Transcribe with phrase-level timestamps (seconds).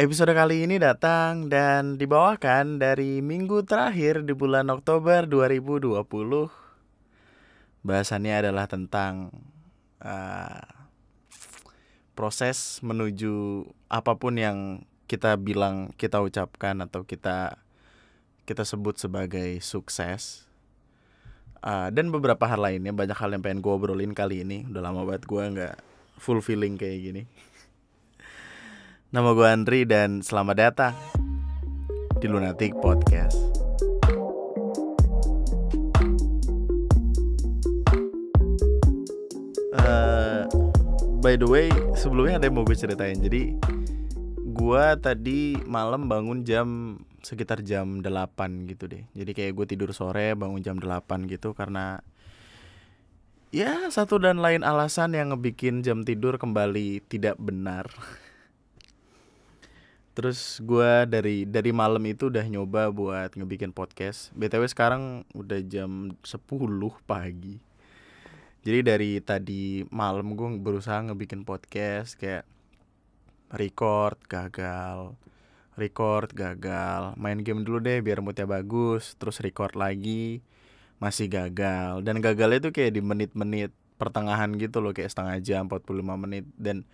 [0.00, 6.00] Episode kali ini datang dan dibawakan dari minggu terakhir di bulan Oktober 2020.
[7.84, 9.28] Bahasannya adalah tentang
[10.00, 10.64] uh,
[12.16, 17.60] proses menuju apa pun yang kita bilang, kita ucapkan atau kita
[18.48, 20.48] kita sebut sebagai sukses.
[21.60, 25.04] Uh, dan beberapa hal lainnya banyak hal yang pengen gue obrolin kali ini udah lama
[25.06, 25.76] banget gue nggak
[26.18, 27.22] full feeling kayak gini
[29.12, 30.96] Nama gue Andri dan selamat datang
[32.16, 33.36] di Lunatic Podcast.
[39.76, 40.48] Uh,
[41.20, 43.20] by the way, sebelumnya ada yang mau gue ceritain.
[43.20, 43.52] Jadi,
[44.48, 48.08] gue tadi malam bangun jam sekitar jam 8
[48.64, 49.04] gitu deh.
[49.12, 52.00] Jadi kayak gue tidur sore bangun jam 8 gitu karena
[53.52, 57.92] ya satu dan lain alasan yang ngebikin jam tidur kembali tidak benar.
[60.12, 64.28] Terus gue dari dari malam itu udah nyoba buat ngebikin podcast.
[64.36, 66.36] BTW sekarang udah jam 10
[67.08, 67.56] pagi.
[68.62, 72.44] Jadi dari tadi malam gue berusaha ngebikin podcast kayak
[73.50, 75.16] record gagal,
[75.80, 80.44] record gagal, main game dulu deh biar moodnya bagus, terus record lagi
[81.02, 85.98] masih gagal dan gagalnya itu kayak di menit-menit pertengahan gitu loh kayak setengah jam 45
[86.14, 86.86] menit dan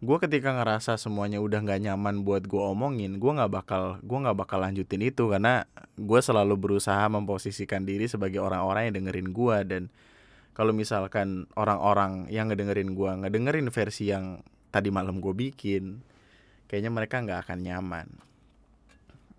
[0.00, 4.38] gue ketika ngerasa semuanya udah nggak nyaman buat gue omongin gue nggak bakal gue nggak
[4.38, 5.68] bakal lanjutin itu karena
[6.00, 9.82] gue selalu berusaha memposisikan diri sebagai orang-orang yang dengerin gue dan
[10.56, 14.40] kalau misalkan orang-orang yang ngedengerin gue ngedengerin versi yang
[14.72, 16.00] tadi malam gue bikin
[16.70, 18.06] kayaknya mereka nggak akan nyaman.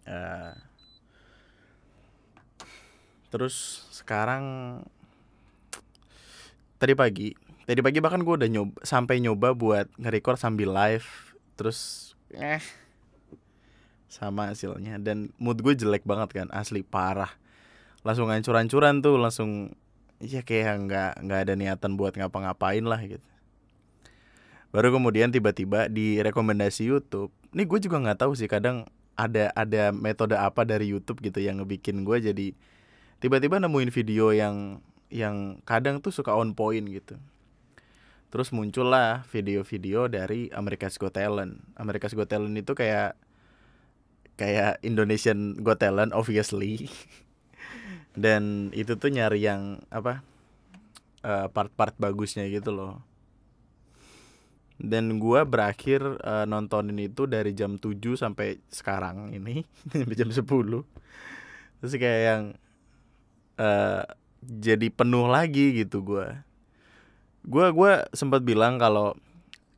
[0.04, 0.52] Uh,
[3.32, 4.44] terus sekarang
[6.76, 7.32] tadi pagi
[7.72, 11.08] tadi pagi bahkan gue udah nyoba sampai nyoba buat nge-record sambil live
[11.56, 12.60] terus eh
[14.12, 15.00] sama hasilnya.
[15.00, 17.32] Dan mood gue jelek banget kan asli parah.
[18.04, 19.72] Langsung hancur-hancuran tuh langsung
[20.20, 23.24] ya kayak nggak nggak ada niatan buat ngapa-ngapain lah gitu.
[24.76, 28.84] Baru kemudian tiba-tiba di rekomendasi YouTube ini gue juga nggak tahu sih kadang
[29.16, 32.48] ada ada metode apa dari YouTube gitu yang ngebikin gue jadi
[33.20, 34.80] tiba-tiba nemuin video yang
[35.12, 37.20] yang kadang tuh suka on point gitu
[38.32, 41.60] Terus muncullah video-video dari America's Got Talent.
[41.76, 43.20] America's Got Talent itu kayak
[44.40, 46.88] kayak Indonesian Got Talent obviously.
[48.24, 50.24] Dan itu tuh nyari yang apa?
[51.22, 53.02] eh, part-part bagusnya gitu loh.
[54.82, 59.62] Dan gua berakhir uh, nontonin itu dari jam 7 sampai sekarang ini,
[59.94, 60.42] sampai jam 10.
[60.42, 62.44] Terus kayak yang
[63.62, 64.02] uh,
[64.42, 66.42] jadi penuh lagi gitu gua
[67.42, 69.18] gue gue sempat bilang kalau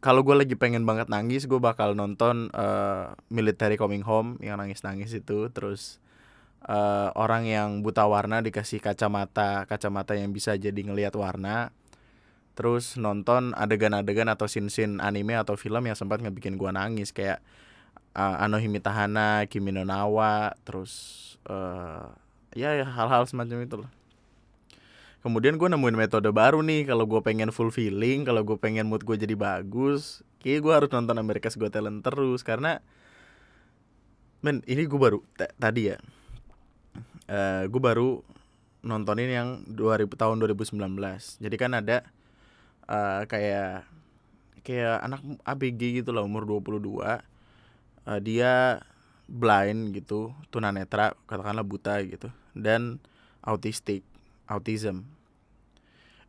[0.03, 4.83] kalau gue lagi pengen banget nangis gue bakal nonton uh, military coming home yang nangis
[4.83, 5.47] nangis itu.
[5.55, 6.03] Terus
[6.67, 11.71] uh, orang yang buta warna dikasih kacamata kacamata yang bisa jadi ngelihat warna.
[12.53, 17.15] Terus nonton adegan-adegan atau scene-scene anime atau film yang sempat ngebikin gue nangis.
[17.15, 17.39] Kayak
[18.11, 20.93] uh, Anohimi Tahana, Kimi no Nawa, terus
[21.47, 22.11] uh,
[22.53, 24.02] ya hal-hal semacam itu loh
[25.23, 29.07] kemudian gue nemuin metode baru nih kalau gue pengen full feeling kalau gue pengen mood
[29.07, 32.83] gue jadi bagus kayak gue harus nonton America's Got Talent terus karena
[34.43, 35.23] men ini gue baru
[35.55, 35.97] tadi ya
[37.31, 38.19] uh, gue baru
[38.83, 40.75] nontonin yang 2000 tahun 2019
[41.39, 41.97] jadi kan ada
[42.91, 43.87] uh, kayak
[44.67, 48.83] kayak anak ABG gitu lah umur 22 uh, eh, dia
[49.31, 52.99] blind gitu tunanetra katakanlah buta gitu dan
[53.39, 54.03] autistik
[54.49, 55.07] autism.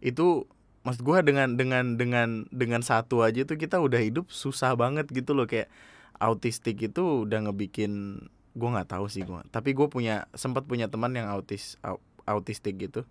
[0.02, 0.46] Itu
[0.84, 5.32] maksud gue dengan dengan dengan dengan satu aja tuh kita udah hidup susah banget gitu
[5.32, 5.48] loh.
[5.48, 5.72] Kayak
[6.20, 8.24] autistik itu udah ngebikin
[8.54, 11.80] gue nggak tahu sih gue tapi gue punya sempat punya teman yang autis
[12.28, 13.02] autistik gitu.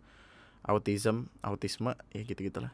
[0.64, 2.72] Autism autisme ya gitu gitulah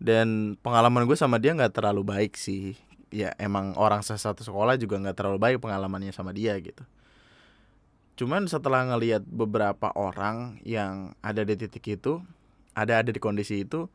[0.00, 2.80] dan pengalaman gue sama dia nggak terlalu baik sih.
[3.12, 6.86] Ya emang orang satu sekolah juga nggak terlalu baik pengalamannya sama dia gitu
[8.20, 12.20] Cuman setelah ngelihat beberapa orang yang ada di titik itu,
[12.76, 13.88] ada ada di kondisi itu,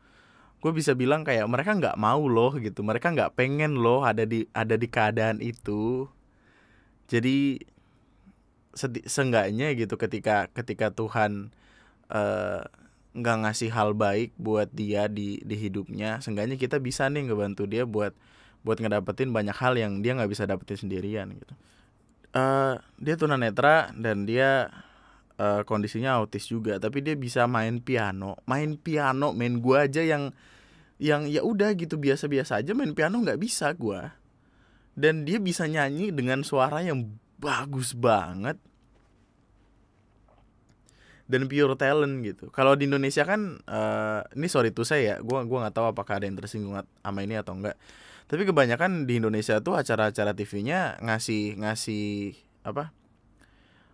[0.65, 4.49] gue bisa bilang kayak mereka nggak mau loh gitu, mereka nggak pengen loh ada di
[4.49, 6.09] ada di keadaan itu.
[7.05, 7.61] Jadi
[9.05, 11.53] seenggaknya gitu ketika ketika Tuhan
[12.09, 12.65] uh,
[13.13, 17.85] nggak ngasih hal baik buat dia di di hidupnya, seenggaknya kita bisa nih ngebantu dia
[17.85, 18.17] buat
[18.65, 21.53] buat ngedapetin banyak hal yang dia nggak bisa dapetin sendirian gitu
[22.35, 24.69] uh, dia tunanetra dan dia
[25.39, 30.35] uh, kondisinya autis juga tapi dia bisa main piano main piano main gua aja yang
[30.99, 34.15] yang ya udah gitu biasa-biasa aja main piano nggak bisa gua
[34.95, 37.03] dan dia bisa nyanyi dengan suara yang
[37.39, 38.55] bagus banget
[41.25, 42.53] dan pure talent gitu.
[42.53, 46.21] Kalau di Indonesia kan uh, ini sorry tuh saya ya, gua gua nggak tahu apakah
[46.21, 47.75] ada yang tersinggung sama ini atau enggak.
[48.25, 52.33] Tapi kebanyakan di Indonesia tuh acara-acara TV-nya ngasih ngasih
[52.65, 52.89] apa?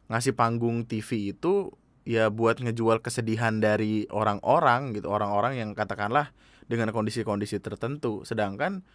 [0.07, 1.75] Ngasih panggung TV itu
[2.07, 6.31] ya buat ngejual kesedihan dari orang-orang gitu, orang-orang yang katakanlah
[6.71, 8.23] dengan kondisi-kondisi tertentu.
[8.23, 8.87] Sedangkan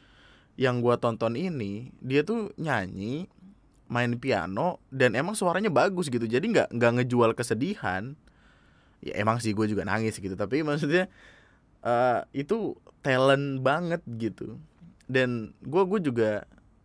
[0.57, 3.29] yang gua tonton ini dia tuh nyanyi
[3.87, 8.19] main piano dan emang suaranya bagus gitu jadi nggak nggak ngejual kesedihan
[8.99, 11.07] ya emang sih gue juga nangis gitu tapi maksudnya
[11.87, 12.75] uh, itu
[13.07, 14.59] talent banget gitu
[15.07, 16.31] dan gue gue juga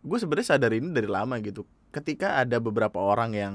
[0.02, 1.66] gue sebenarnya sadar ini dari lama gitu.
[1.94, 3.54] Ketika ada beberapa orang yang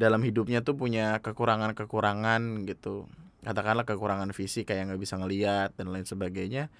[0.00, 3.04] dalam hidupnya tuh punya kekurangan-kekurangan gitu.
[3.44, 6.72] Katakanlah kekurangan fisik kayak nggak bisa ngeliat dan lain sebagainya.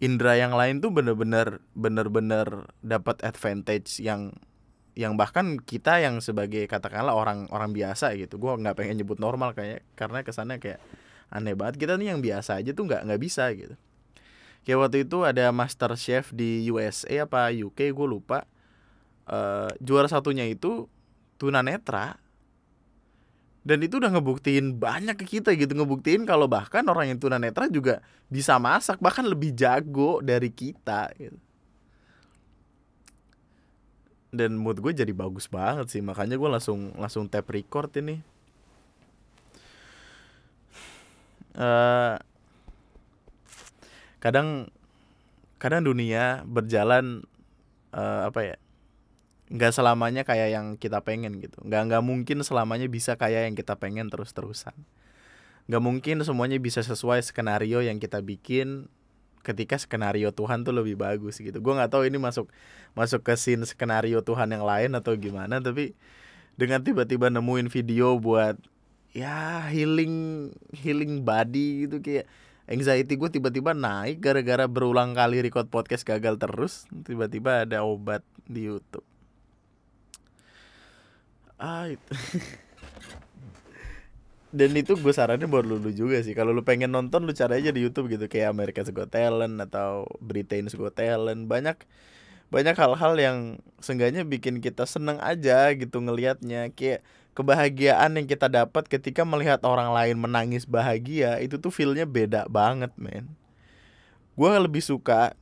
[0.00, 4.32] Indera yang lain tuh bener-bener bener-bener dapat advantage yang
[4.92, 8.40] yang bahkan kita yang sebagai katakanlah orang orang biasa gitu.
[8.40, 10.80] Gue nggak pengen nyebut normal kayak karena kesannya kayak
[11.28, 11.76] aneh banget.
[11.76, 13.76] Kita nih yang biasa aja tuh nggak nggak bisa gitu
[14.62, 18.46] kayak waktu itu ada master chef di USA apa UK gue lupa.
[19.22, 20.90] Uh, juara satunya itu
[21.38, 22.18] tunanetra
[23.62, 28.02] dan itu udah ngebuktiin banyak ke kita gitu ngebuktiin kalau bahkan orang yang tunanetra juga
[28.26, 31.38] bisa masak bahkan lebih jago dari kita gitu.
[34.34, 38.18] Dan mood gue jadi bagus banget sih makanya gue langsung langsung tap record ini.
[41.52, 42.16] Uh,
[44.22, 44.70] kadang
[45.58, 47.26] kadang dunia berjalan
[47.90, 48.56] uh, apa ya
[49.52, 51.60] nggak selamanya kayak yang kita pengen gitu.
[51.60, 54.72] Nggak nggak mungkin selamanya bisa kayak yang kita pengen terus terusan
[55.70, 58.90] nggak mungkin semuanya bisa sesuai skenario yang kita bikin
[59.42, 61.58] ketika skenario Tuhan tuh lebih bagus gitu.
[61.62, 62.50] Gue nggak tahu ini masuk
[62.94, 65.94] masuk ke scene skenario Tuhan yang lain atau gimana tapi
[66.58, 68.58] dengan tiba-tiba nemuin video buat
[69.14, 72.26] ya healing healing body gitu kayak
[72.72, 78.64] anxiety gue tiba-tiba naik gara-gara berulang kali record podcast gagal terus tiba-tiba ada obat di
[78.72, 79.04] YouTube.
[81.60, 82.10] Ah itu
[84.52, 86.36] dan itu gue saranin buat lu, juga sih.
[86.36, 88.28] Kalau lu pengen nonton lu cari aja di YouTube gitu.
[88.28, 91.48] Kayak America's Got Talent atau Britain's Got Talent.
[91.48, 91.80] Banyak
[92.52, 93.38] banyak hal-hal yang
[93.80, 96.68] seenggaknya bikin kita seneng aja gitu ngelihatnya.
[96.76, 97.00] Kayak
[97.32, 102.92] kebahagiaan yang kita dapat ketika melihat orang lain menangis bahagia itu tuh feelnya beda banget
[103.00, 103.32] men.
[104.36, 105.32] Gue lebih suka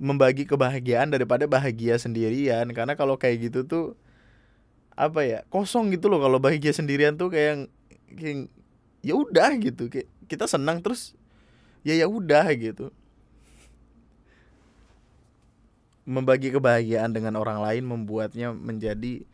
[0.00, 3.86] membagi kebahagiaan daripada bahagia sendirian karena kalau kayak gitu tuh
[4.94, 7.66] apa ya kosong gitu loh kalau bahagia sendirian tuh kayak
[8.14, 8.46] kayak
[9.02, 11.12] ya udah gitu kayak kita senang terus
[11.84, 12.88] ya ya udah gitu.
[16.04, 19.24] Membagi kebahagiaan dengan orang lain membuatnya menjadi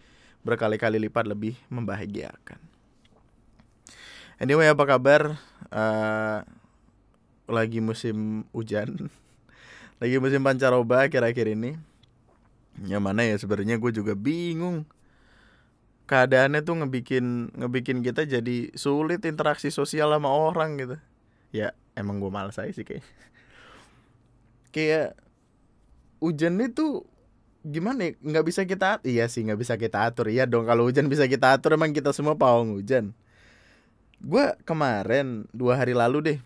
[0.46, 2.58] berkali-kali lipat lebih membahagiakan.
[4.40, 5.37] Anyway apa kabar?
[5.69, 6.40] Uh,
[7.50, 9.10] lagi musim hujan,
[10.00, 11.76] lagi musim pancaroba kira-kira ini.
[12.81, 14.88] Yang mana ya sebenarnya gue juga bingung
[16.10, 20.96] keadaannya tuh ngebikin ngebikin kita jadi sulit interaksi sosial sama orang gitu
[21.54, 23.06] ya emang gue malas aja sih kayak
[24.75, 25.14] kayak
[26.19, 27.06] hujan itu
[27.60, 30.32] gimana ya nggak bisa kita iya sih nggak bisa kita atur.
[30.32, 33.12] Iya dong kalau hujan bisa kita atur emang kita semua pawang hujan.
[34.20, 36.38] Gue kemarin dua hari lalu deh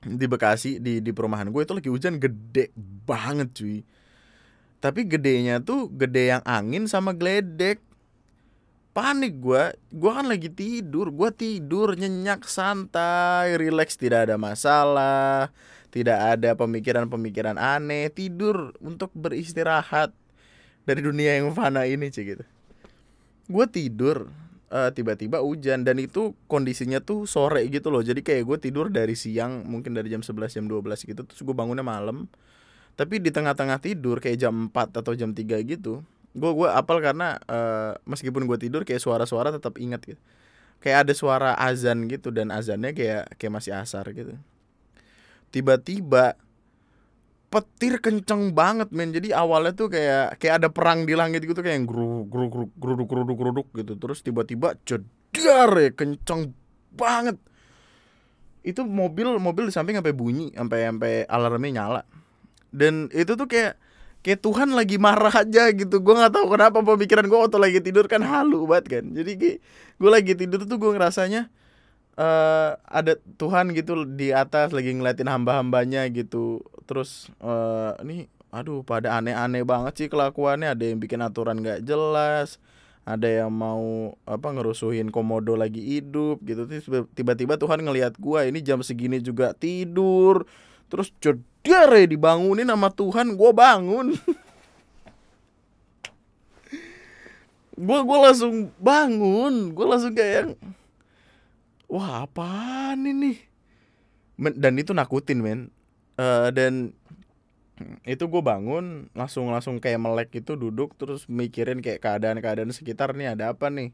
[0.00, 2.74] di Bekasi di di perumahan gue itu lagi hujan gede
[3.06, 3.78] banget cuy.
[4.80, 7.84] Tapi gedenya tuh gede yang angin sama geledek.
[8.90, 11.14] Panik gue gue kan lagi tidur.
[11.14, 15.52] Gue tidur nyenyak santai relax tidak ada masalah
[15.90, 20.14] tidak ada pemikiran-pemikiran aneh tidur untuk beristirahat
[20.86, 22.46] dari dunia yang fana ini sih gitu.
[23.50, 24.30] Gue tidur
[24.70, 28.00] uh, tiba-tiba hujan dan itu kondisinya tuh sore gitu loh.
[28.06, 31.54] Jadi kayak gue tidur dari siang mungkin dari jam 11 jam 12 gitu terus gue
[31.54, 32.30] bangunnya malam.
[32.94, 37.42] Tapi di tengah-tengah tidur kayak jam 4 atau jam 3 gitu gue gue apal karena
[37.50, 40.22] uh, meskipun gue tidur kayak suara-suara tetap ingat gitu.
[40.78, 44.38] Kayak ada suara azan gitu dan azannya kayak kayak masih asar gitu
[45.50, 46.38] tiba-tiba
[47.50, 49.10] petir kenceng banget men.
[49.10, 53.68] Jadi awalnya tuh kayak kayak ada perang di langit gitu kayak geruduk geruduk geruduk geruduk
[53.74, 53.98] gitu.
[53.98, 56.54] Terus tiba-tiba cedar ya kenceng
[56.94, 57.36] banget.
[58.62, 62.02] Itu mobil mobil di samping sampai bunyi sampai sampai alarmnya nyala.
[62.70, 63.74] Dan itu tuh kayak
[64.22, 65.98] kayak Tuhan lagi marah aja gitu.
[65.98, 69.04] Gue nggak tahu kenapa pemikiran gue waktu lagi tidur kan halu banget kan.
[69.10, 69.58] Jadi
[69.98, 71.50] gue lagi tidur tuh gue ngerasanya
[72.20, 76.60] uh, ada Tuhan gitu di atas lagi ngeliatin hamba-hambanya gitu.
[76.84, 80.76] Terus uh, ini aduh pada aneh-aneh banget sih kelakuannya.
[80.76, 82.60] Ada yang bikin aturan nggak jelas
[83.08, 86.68] ada yang mau apa ngerusuhin komodo lagi hidup gitu.
[87.16, 90.44] Tiba-tiba Tuhan ngelihat gua ini jam segini juga tidur.
[90.92, 94.14] Terus ceder ya dibangunin sama Tuhan gua bangun.
[97.80, 99.72] Gua gua langsung bangun.
[99.72, 100.52] Gua langsung kayak
[101.90, 103.36] wah apaan ini?
[104.38, 105.60] Dan itu nakutin men.
[106.16, 106.94] Uh, dan
[108.04, 113.34] itu gue bangun langsung langsung kayak melek gitu duduk terus mikirin kayak keadaan-keadaan sekitar nih
[113.34, 113.90] ada apa nih?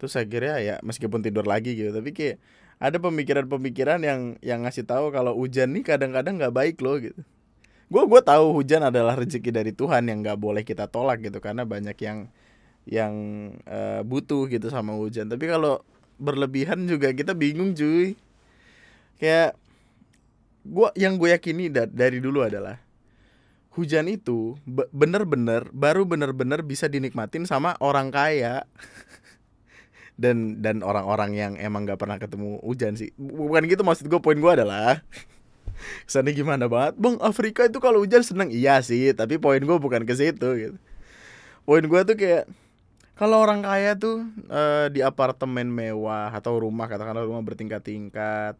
[0.00, 2.40] Terus akhirnya ya meskipun tidur lagi gitu tapi kayak
[2.80, 7.20] ada pemikiran-pemikiran yang yang ngasih tahu kalau hujan nih kadang-kadang nggak baik loh gitu.
[7.90, 11.66] Gue gue tahu hujan adalah rezeki dari Tuhan yang nggak boleh kita tolak gitu karena
[11.66, 12.30] banyak yang
[12.88, 13.14] yang
[13.66, 15.28] uh, butuh gitu sama hujan.
[15.28, 15.82] Tapi kalau
[16.20, 18.14] berlebihan juga kita bingung cuy.
[19.16, 19.56] Kayak
[20.62, 22.76] gua yang gue yakini dari dulu adalah
[23.72, 24.60] hujan itu
[24.92, 28.62] bener-bener baru bener-bener bisa dinikmatin sama orang kaya.
[30.20, 33.08] Dan dan orang-orang yang emang gak pernah ketemu hujan sih.
[33.16, 35.00] Bukan gitu maksud gue poin gue adalah
[36.04, 37.00] kesannya gimana banget?
[37.00, 38.52] Bang Afrika itu kalau hujan seneng.
[38.52, 40.76] Iya sih tapi poin gue bukan ke situ gitu.
[41.64, 42.44] Poin gue tuh kayak
[43.20, 48.56] kalau orang kaya tuh uh, di apartemen mewah atau rumah katakanlah rumah bertingkat-tingkat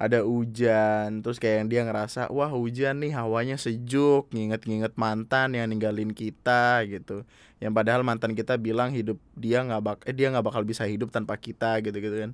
[0.00, 5.68] ada hujan terus kayak yang dia ngerasa wah hujan nih hawanya sejuk nginget-nginget mantan yang
[5.68, 7.22] ninggalin kita gitu.
[7.60, 11.12] Yang padahal mantan kita bilang hidup dia nggak bak eh, dia nggak bakal bisa hidup
[11.12, 12.32] tanpa kita gitu gitu kan.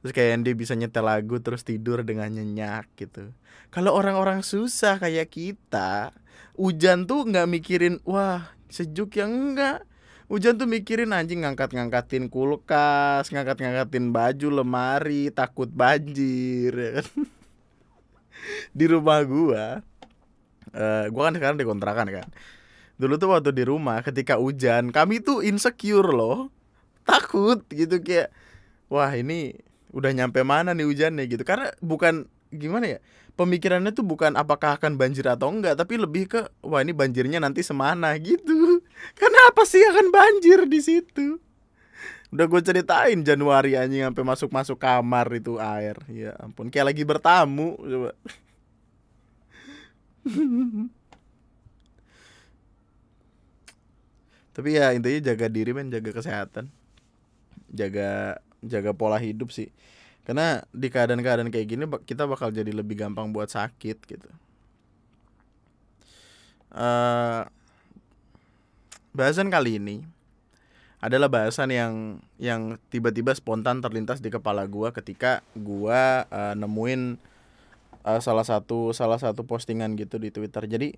[0.00, 3.34] Terus kayak yang dia bisa nyetel lagu terus tidur dengan nyenyak gitu.
[3.74, 6.14] Kalau orang-orang susah kayak kita
[6.54, 9.82] hujan tuh nggak mikirin wah sejuk yang enggak
[10.24, 17.06] Hujan tuh mikirin anjing ngangkat-ngangkatin kulkas, ngangkat-ngangkatin baju lemari, takut banjir ya kan.
[18.78, 19.80] di rumah gua
[20.72, 22.28] uh, gua kan sekarang di kontrakan kan.
[22.96, 26.48] Dulu tuh waktu di rumah ketika hujan, kami tuh insecure loh.
[27.04, 28.32] Takut gitu kayak
[28.88, 29.60] wah ini
[29.92, 31.44] udah nyampe mana nih hujannya gitu.
[31.44, 32.98] Karena bukan gimana ya?
[33.34, 37.66] Pemikirannya tuh bukan apakah akan banjir atau enggak, tapi lebih ke wah ini banjirnya nanti
[37.66, 38.78] semana gitu.
[39.18, 41.42] Kenapa sih akan banjir di situ?
[42.34, 45.98] Udah gue ceritain Januari anjing sampai masuk-masuk kamar itu air.
[46.10, 48.10] Ya ampun, kayak lagi bertamu coba.
[54.54, 56.70] Tapi ya intinya jaga diri men, jaga kesehatan.
[57.74, 59.74] Jaga jaga pola hidup sih.
[60.24, 64.30] Karena di keadaan-keadaan kayak gini kita bakal jadi lebih gampang buat sakit gitu.
[66.74, 67.46] Uh,
[69.14, 70.02] bahasan kali ini
[71.04, 71.92] adalah bahasan yang
[72.40, 77.20] yang tiba-tiba spontan terlintas di kepala gua ketika gua uh, nemuin
[78.08, 80.64] uh, salah satu salah satu postingan gitu di Twitter.
[80.64, 80.96] Jadi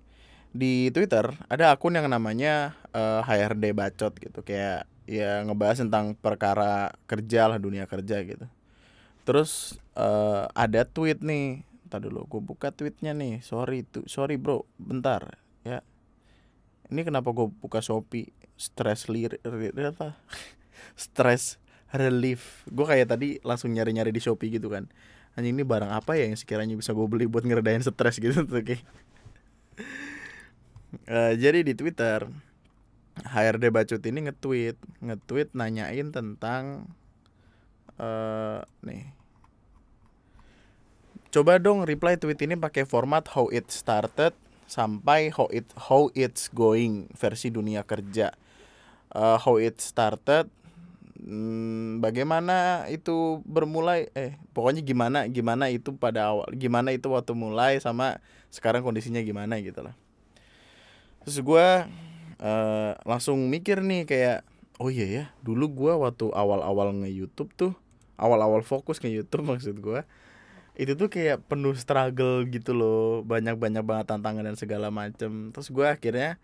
[0.55, 6.95] di Twitter ada akun yang namanya uh, HRD bacot gitu kayak ya ngebahas tentang perkara
[7.03, 8.47] kerja lah dunia kerja gitu.
[9.27, 13.43] Terus uh, ada tweet nih, tadi dulu gue buka tweetnya nih.
[13.43, 15.35] Sorry tuh, sorry bro, bentar
[15.67, 15.83] ya.
[16.87, 18.31] Ini kenapa gue buka Shopee?
[18.55, 20.15] Stress lir apa?
[20.95, 21.59] Stress
[21.91, 22.63] relief.
[22.71, 24.87] Gue kayak tadi langsung nyari-nyari di Shopee gitu kan.
[25.35, 28.57] Hanya ini barang apa ya yang sekiranya bisa gue beli buat ngeredain stres gitu tuh
[28.57, 28.73] oke
[31.13, 32.25] uh, jadi di Twitter
[33.21, 36.89] HRD Bacut ini nge-tweet nge-tweet nanyain tentang
[38.01, 39.16] uh, nih
[41.31, 44.33] coba dong reply tweet ini pakai format how it started
[44.67, 48.35] sampai how it how it's going versi dunia kerja.
[49.07, 50.51] Uh, how it started
[51.15, 57.79] hmm, bagaimana itu bermulai eh pokoknya gimana gimana itu pada awal gimana itu waktu mulai
[57.79, 58.19] sama
[58.51, 59.95] sekarang kondisinya gimana gitu lah.
[61.23, 61.67] Terus gue
[62.43, 64.39] uh, langsung mikir nih kayak
[64.77, 67.73] oh iya ya dulu gue waktu awal-awal nge YouTube tuh
[68.17, 70.01] awal-awal fokus ke YouTube maksud gue
[70.77, 73.25] itu tuh kayak penuh struggle gitu loh.
[73.25, 75.49] Banyak banyak banget tantangan dan segala macem.
[75.49, 76.37] Terus gue akhirnya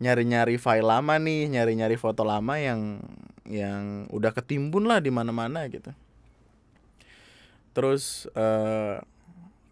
[0.00, 3.00] nyari nyari file lama nih nyari nyari foto lama yang
[3.48, 5.92] yang udah ketimbun lah di mana mana gitu.
[7.76, 9.04] Terus uh,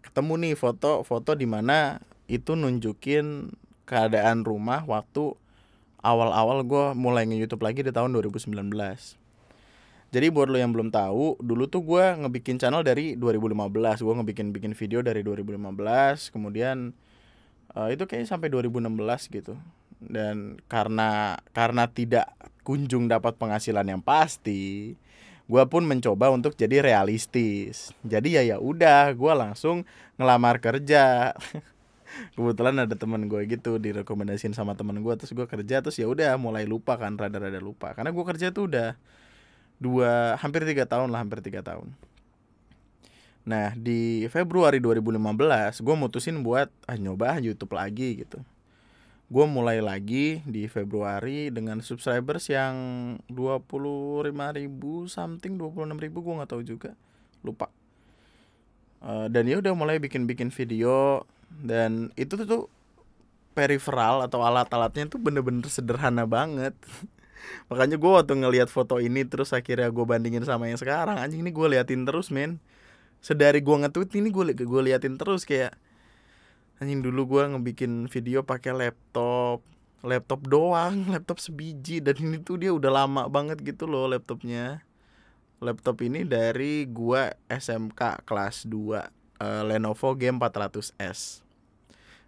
[0.05, 1.97] ketemu nih foto foto di mana
[2.29, 3.57] itu nunjukin
[3.89, 5.33] keadaan rumah waktu
[6.05, 8.53] awal-awal gue mulai nge YouTube lagi di tahun 2019
[10.15, 13.99] jadi buat lo yang belum tahu, dulu tuh gue ngebikin channel dari 2015.
[13.99, 16.95] Gue ngebikin bikin video dari 2015, kemudian
[17.75, 18.95] uh, itu kayaknya sampai 2016
[19.27, 19.59] gitu.
[19.99, 22.31] Dan karena karena tidak
[22.63, 24.95] kunjung dapat penghasilan yang pasti,
[25.51, 27.91] gue pun mencoba untuk jadi realistis.
[28.07, 29.83] Jadi ya ya udah, gue langsung
[30.15, 31.35] ngelamar kerja.
[32.39, 36.39] kebetulan ada teman gue gitu direkomendasiin sama teman gue terus gue kerja terus ya udah
[36.39, 38.95] mulai lupa kan rada-rada lupa karena gue kerja tuh udah
[39.77, 41.91] dua hampir tiga tahun lah hampir tiga tahun.
[43.45, 48.41] Nah di Februari 2015 gue mutusin buat ah nyoba YouTube lagi gitu.
[49.25, 52.75] Gue mulai lagi di Februari dengan subscribers yang
[53.29, 56.97] 25 ribu something 26 ribu gue nggak tahu juga.
[57.45, 57.69] Lupa.
[59.05, 62.63] Uh, dan ya udah mulai bikin-bikin video dan itu tuh, tuh
[63.55, 66.75] peripheral atau alat-alatnya tuh bener-bener sederhana banget
[67.71, 71.17] makanya gue waktu ngelihat foto ini terus akhirnya gue bandingin sama yang sekarang.
[71.17, 72.59] Anjing ini gue liatin terus men.
[73.19, 75.73] Sedari gue nge-tweet ini gue gue liatin terus kayak
[76.79, 79.65] anjing dulu gue ngebikin video pakai laptop.
[80.05, 82.03] Laptop doang laptop sebiji.
[82.03, 84.85] Dan ini tuh dia udah lama banget gitu loh laptopnya.
[85.63, 89.01] Laptop ini dari gua SMK kelas 2 uh,
[89.39, 91.45] eh, Lenovo G400S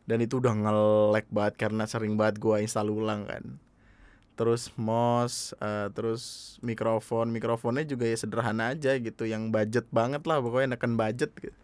[0.07, 3.59] dan itu udah ngelek banget karena sering banget gua install ulang kan
[4.37, 7.33] terus mouse uh, terus mikrofon.
[7.33, 11.57] Mikrofonnya juga ya sederhana aja gitu yang budget banget lah pokoknya neken budget gitu.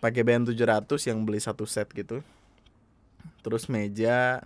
[0.00, 2.24] Pakai BM 700 yang beli satu set gitu.
[3.44, 4.40] Terus meja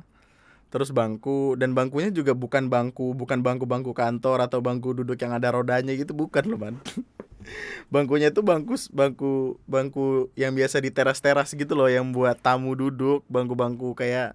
[0.75, 1.55] terus bangku.
[1.55, 6.11] Dan bangkunya juga bukan bangku bukan bangku-bangku kantor atau bangku duduk yang ada rodanya gitu
[6.11, 6.77] bukan loh man
[7.95, 13.23] bangkunya itu bangku bangku bangku yang biasa di teras-teras gitu loh yang buat tamu duduk
[13.31, 14.35] bangku-bangku kayak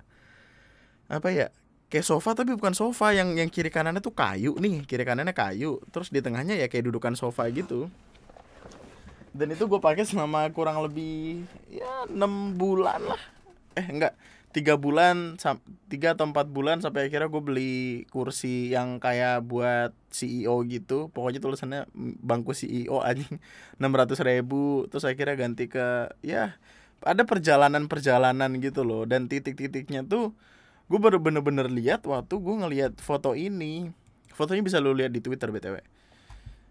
[1.09, 1.47] apa ya
[1.89, 3.11] kayak sofa tapi bukan sofa.
[3.11, 4.85] Yang yang kiri kanannya tuh kayu nih.
[4.85, 5.81] Kiri kanannya kayu.
[5.89, 7.89] Terus di tengahnya ya kayak dudukan sofa gitu.
[9.33, 13.21] Dan itu gue pakai selama kurang lebih ya enam bulan lah.
[13.77, 14.13] Eh enggak.
[14.49, 15.37] Tiga bulan
[15.93, 17.75] tiga atau empat bulan sampai akhirnya gue beli
[18.09, 21.13] kursi yang kayak buat CEO gitu.
[21.13, 21.85] Pokoknya tulisannya
[22.21, 23.25] bangku CEO aja
[23.77, 24.89] enam ratus ribu.
[24.89, 26.57] Terus akhirnya ganti ke ya
[27.05, 29.05] ada perjalanan perjalanan gitu loh.
[29.05, 30.33] Dan titik-titiknya tuh
[30.89, 33.93] gue baru bener-bener lihat waktu gue ngelihat foto ini.
[34.33, 35.83] Fotonya bisa lo lihat di Twitter btw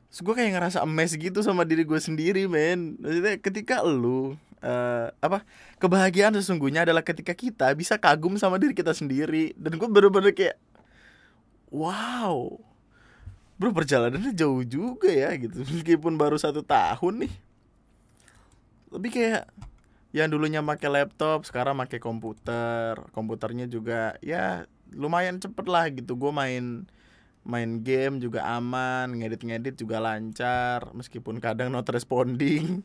[0.08, 2.98] Terus gue kayak ngerasa emes gitu sama diri gue sendiri men.
[2.98, 5.44] Maksudnya ketika lu uh, apa
[5.78, 9.54] kebahagiaan sesungguhnya adalah ketika kita bisa kagum sama diri kita sendiri.
[9.54, 10.56] Dan gue bener-bener kayak
[11.68, 12.64] Wow
[13.58, 15.60] Bro perjalanannya jauh juga ya gitu.
[15.68, 17.34] Meskipun baru satu tahun nih.
[18.88, 19.44] Tapi kayak
[20.16, 22.96] yang dulunya pakai laptop sekarang pakai komputer.
[23.12, 26.16] Komputernya juga ya lumayan cepet lah gitu.
[26.16, 26.88] Gue main
[27.48, 32.80] main game juga aman ngedit-ngedit juga lancar meskipun kadang not responding.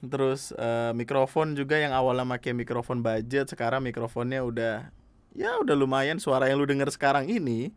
[0.12, 4.90] Terus uh, mikrofon juga yang awalnya pakai mikrofon budget sekarang mikrofonnya udah
[5.38, 6.18] ya udah lumayan.
[6.18, 7.70] Suara yang lu denger sekarang ini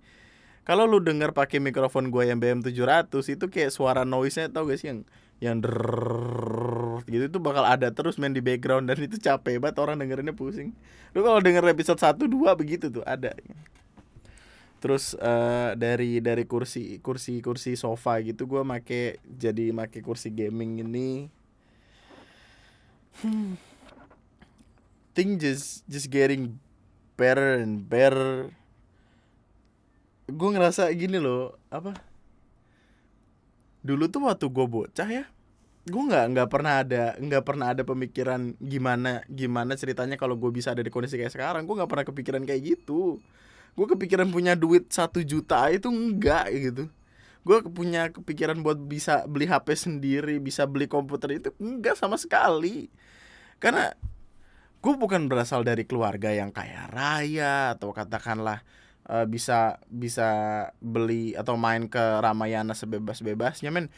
[0.69, 4.77] kalau lu denger pakai mikrofon gue yang BM 700 itu kayak suara noise-nya tau gak
[4.77, 5.01] sih yang
[5.39, 9.95] yang drrrr, gitu itu bakal ada terus main di background dan itu capek banget orang
[9.95, 10.75] dengerinnya pusing.
[11.15, 13.31] Lu kalau denger episode 1 2 begitu tuh ada
[14.79, 20.79] terus uh, dari dari kursi kursi kursi sofa gitu gue make jadi make kursi gaming
[20.79, 21.27] ini
[23.19, 23.59] hmm.
[25.11, 26.55] thing just just getting
[27.19, 28.55] better and better
[30.31, 31.99] gue ngerasa gini loh apa
[33.89, 35.25] dulu tuh waktu gue bocah ya
[35.89, 40.71] gue nggak nggak pernah ada nggak pernah ada pemikiran gimana gimana ceritanya kalau gue bisa
[40.77, 41.65] ada di kondisi kayak sekarang.
[41.65, 43.17] Gue nggak pernah kepikiran kayak gitu.
[43.73, 46.85] Gue kepikiran punya duit satu juta itu enggak gitu.
[47.41, 52.91] Gue punya kepikiran buat bisa beli HP sendiri bisa beli komputer itu enggak sama sekali.
[53.57, 53.89] Karena
[54.79, 58.63] gue bukan berasal dari keluarga yang kaya raya atau katakanlah
[59.09, 60.29] uh, bisa bisa
[60.77, 63.89] beli atau main ke Ramayana sebebas-bebasnya men.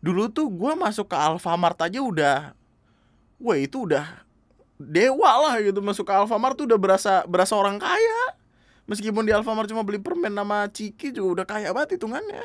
[0.00, 2.56] Dulu tuh gue masuk ke Alfamart aja udah
[3.40, 4.24] wah itu udah
[4.80, 5.84] dewa lah gitu.
[5.84, 8.40] Masuk ke Alfamart tuh udah berasa berasa orang kaya.
[8.88, 12.44] Meskipun di Alfamart cuma beli permen nama Ciki juga udah kaya banget hitungannya.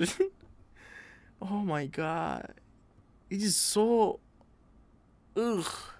[0.00, 0.16] Terus
[1.44, 2.56] oh my god.
[3.30, 4.18] It is so
[5.38, 5.99] uh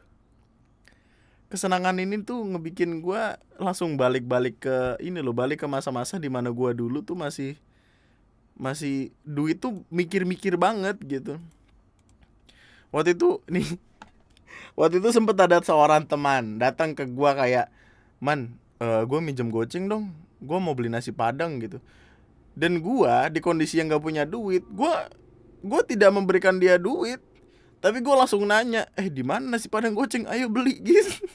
[1.51, 3.23] kesenangan ini tuh ngebikin gue
[3.59, 7.59] langsung balik-balik ke ini loh balik ke masa-masa di mana gue dulu tuh masih
[8.55, 11.43] masih duit tuh mikir-mikir banget gitu.
[12.95, 13.67] Waktu itu nih
[14.79, 17.67] waktu itu sempet ada seorang teman datang ke gue kayak
[18.23, 21.83] man uh, eh, gue minjem goceng dong gue mau beli nasi padang gitu.
[22.55, 24.95] Dan gue di kondisi yang gak punya duit gue
[25.67, 27.19] gue tidak memberikan dia duit
[27.81, 30.29] tapi gue langsung nanya eh di mana nasi padang goceng?
[30.29, 31.29] Ayo beli gitu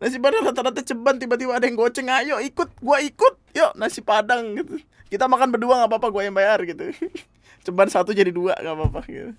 [0.00, 4.56] nasi padang rata-rata ceban tiba-tiba ada yang goceng ayo ikut gue ikut yuk nasi padang
[4.56, 4.80] gitu.
[5.12, 6.88] Kita makan berdua nggak apa-apa gue yang bayar gitu.
[7.68, 9.36] Ceban satu jadi dua nggak apa-apa gitu.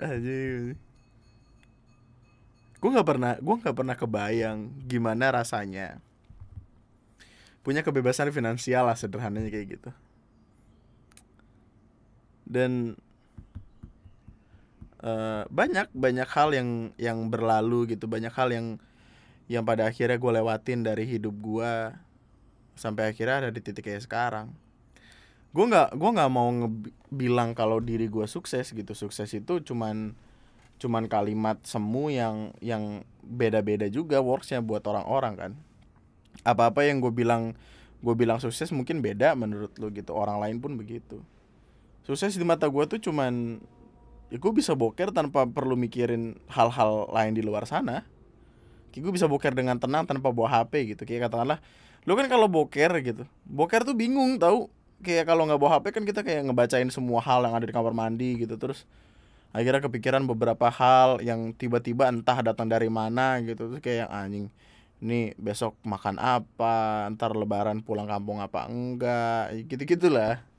[0.00, 0.36] Aja
[2.84, 5.96] gue nggak pernah gue nggak pernah kebayang gimana rasanya
[7.64, 9.88] punya kebebasan finansial lah sederhananya kayak gitu
[12.44, 12.96] dan
[15.04, 18.08] uh, banyak banyak hal yang yang berlalu gitu.
[18.08, 18.66] Banyak hal yang
[19.44, 21.72] yang pada akhirnya gue lewatin dari hidup gue
[22.74, 24.52] sampai akhirnya ada di titik kayak sekarang.
[25.54, 26.48] Gue nggak gue nggak mau
[27.12, 28.92] bilang kalau diri gue sukses gitu.
[28.96, 30.16] Sukses itu cuman
[30.80, 35.52] cuman kalimat semu yang yang beda-beda juga worksnya buat orang-orang kan.
[36.42, 37.54] Apa-apa yang gue bilang
[38.04, 40.16] gue bilang sukses mungkin beda menurut lo gitu.
[40.16, 41.22] Orang lain pun begitu
[42.04, 43.58] sukses di mata gue tuh cuman
[44.28, 48.04] ya gue bisa boker tanpa perlu mikirin hal-hal lain di luar sana.
[48.92, 51.02] Kayak gue bisa boker dengan tenang tanpa bawa HP gitu.
[51.08, 51.58] Kayak katakanlah
[52.04, 54.68] lo kan kalau boker gitu boker tuh bingung tau.
[55.00, 57.96] Kayak kalau nggak bawa HP kan kita kayak ngebacain semua hal yang ada di kamar
[57.96, 58.60] mandi gitu.
[58.60, 58.84] Terus
[59.56, 63.72] akhirnya kepikiran beberapa hal yang tiba-tiba entah datang dari mana gitu.
[63.72, 64.52] Terus kayak anjing
[65.00, 67.08] ini besok makan apa?
[67.16, 69.56] Ntar lebaran pulang kampung apa enggak?
[69.68, 70.53] Gitu gitulah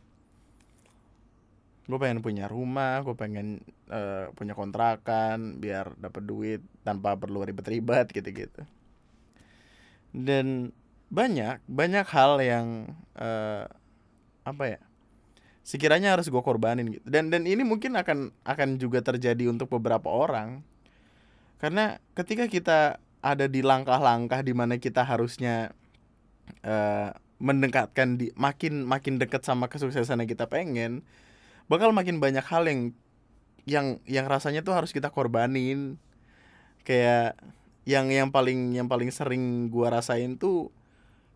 [1.85, 3.61] gue pengen punya rumah gue pengen
[3.93, 8.65] uh, punya kontrakan biar dapat duit tanpa perlu ribet-ribet gitu-gitu.
[10.15, 10.73] Dan
[11.13, 12.67] banyak banyak hal yang
[13.15, 13.69] uh,
[14.45, 14.81] apa ya
[15.65, 17.05] sekiranya harus gue korbanin gitu.
[17.05, 20.65] Dan dan ini mungkin akan akan juga terjadi untuk beberapa orang.
[21.61, 22.79] Karena ketika kita
[23.25, 25.73] ada di langkah-langkah di mana kita harusnya
[26.61, 27.09] uh,
[27.41, 31.01] mendekatkan di makin makin dekat sama kesuksesan yang kita pengen
[31.65, 32.93] bakal makin banyak hal yang
[33.65, 35.97] yang yang rasanya tuh harus kita korbanin.
[36.85, 37.37] Kayak
[37.85, 40.69] yang yang paling yang paling sering gua rasain tuh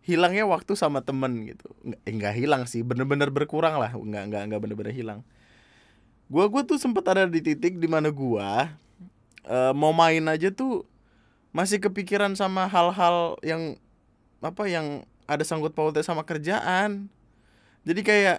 [0.06, 1.66] hilangnya waktu sama temen gitu.
[2.06, 3.90] Nggak eh, hilang sih bener-bener berkurang lah.
[3.94, 5.20] Nggak nggak nggak bener-bener hilang.
[6.30, 8.70] Gua gua tuh sempet ada di titik di mana gua
[9.46, 10.86] uh, mau main aja tuh
[11.50, 13.74] masih kepikiran sama hal-hal yang
[14.38, 17.10] apa yang ada sangkut pautnya sama kerjaan.
[17.82, 18.38] Jadi kayak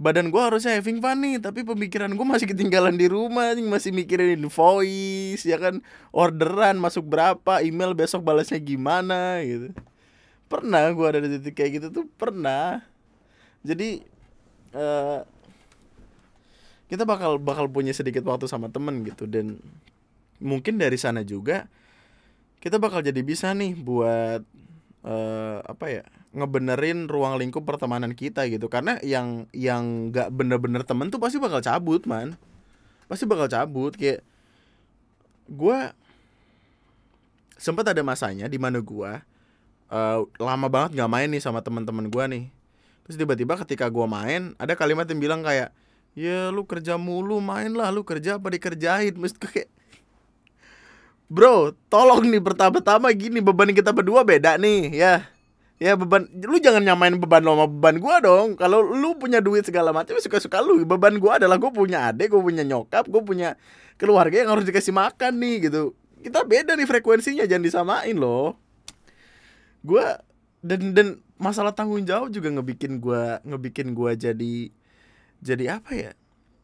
[0.00, 4.40] badan gue harusnya having fun nih tapi pemikiran gue masih ketinggalan di rumah masih mikirin
[4.48, 5.84] voice ya kan?
[6.08, 9.76] Orderan masuk berapa email besok balasnya gimana gitu.
[10.48, 12.80] Pernah gue ada di titik kayak gitu tuh pernah.
[13.60, 14.00] Jadi
[14.72, 15.20] uh,
[16.88, 19.28] kita bakal bakal punya sedikit waktu sama temen gitu.
[19.28, 19.60] Dan
[20.40, 21.68] mungkin dari sana juga
[22.64, 24.40] kita bakal jadi bisa nih buat
[25.04, 28.70] uh, apa ya ngebenerin ruang lingkup pertemanan kita gitu.
[28.70, 32.38] Karena yang yang nggak bener-bener temen tuh pasti bakal cabut man.
[33.10, 33.94] Pasti bakal cabut.
[33.98, 34.22] Kayak
[35.50, 35.78] gue
[37.58, 39.12] sempat ada masanya di mana gue
[39.90, 42.44] uh, lama banget nggak main nih sama teman-teman gue nih.
[43.04, 45.74] Terus tiba-tiba ketika gue main ada kalimat yang bilang kayak
[46.14, 49.18] ya lu kerja mulu main lah lu kerja apa dikerjain?
[49.18, 49.70] Mesti kayak
[51.30, 55.30] bro tolong nih pertama-tama gini beban kita berdua beda nih ya
[55.80, 58.54] ya beban lu jangan nyamain beban lo sama beban gua dong.
[58.60, 60.84] Kalau lu punya duit segala macam ya suka-suka lu.
[60.84, 63.56] Beban gua adalah gua punya adik gua punya nyokap gua punya
[63.96, 65.96] keluarga yang harus dikasih makan nih gitu.
[66.20, 68.60] Kita beda nih frekuensinya jangan disamain loh.
[69.80, 70.20] Gua
[70.60, 74.68] dan dan masalah tanggung jawab juga ngebikin gua ngebikin gua jadi
[75.40, 76.12] jadi apa ya?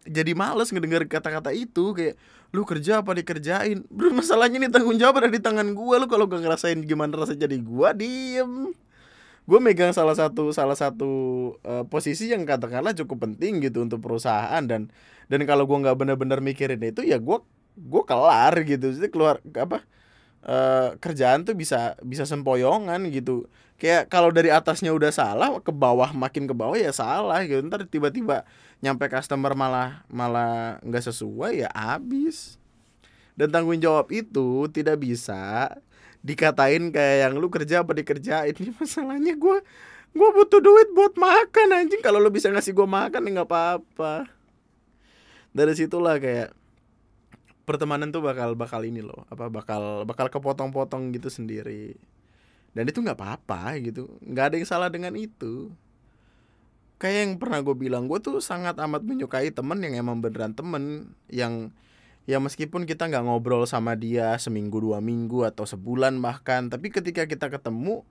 [0.07, 2.21] Jadi males ngedenger kata-kata itu kayak
[2.53, 3.89] lu kerja apa dikerjain?
[3.89, 5.97] Bro masalahnya nih tanggung jawab ada di tangan gua.
[5.97, 8.77] Lu kalau gak ngerasain gimana rasa jadi gua diem
[9.47, 11.11] gue megang salah satu salah satu
[11.63, 14.91] uh, posisi yang katakanlah cukup penting gitu untuk perusahaan dan
[15.31, 17.39] dan kalau gue nggak benar-benar mikirin itu ya gue
[17.77, 18.91] gue kelar gitu.
[18.91, 19.85] Jadi keluar apa
[20.43, 23.47] uh, kerjaan tuh bisa bisa sempoyongan gitu.
[23.77, 27.61] Kayak kalau dari atasnya udah salah ke bawah makin ke bawah ya salah gitu.
[27.63, 28.49] Ntar tiba-tiba
[28.81, 32.57] nyampe customer malah malah nggak sesuai ya habis.
[33.37, 35.77] Dan tanggung jawab itu tidak bisa
[36.27, 38.51] dikatain kayak yang lu kerja apa dikerjain.
[38.61, 39.59] Ini masalahnya gue
[40.17, 42.03] gue butuh duit buat makan anjing.
[42.03, 44.27] Kalau lu bisa ngasih gue makan ya nggak apa-apa.
[45.55, 46.51] Dari situlah kayak
[47.67, 51.95] pertemanan tuh bakal bakal ini loh apa bakal bakal kepotong-potong gitu sendiri.
[52.75, 54.11] Dan itu nggak apa-apa gitu.
[54.27, 55.71] Nggak ada yang salah dengan itu.
[56.97, 61.13] Kayak yang pernah gue bilang gue tuh sangat amat menyukai temen yang emang beneran temen
[61.29, 61.71] yang
[62.27, 67.25] ya meskipun kita nggak ngobrol sama dia seminggu dua minggu atau sebulan bahkan tapi ketika
[67.25, 68.03] kita ketemu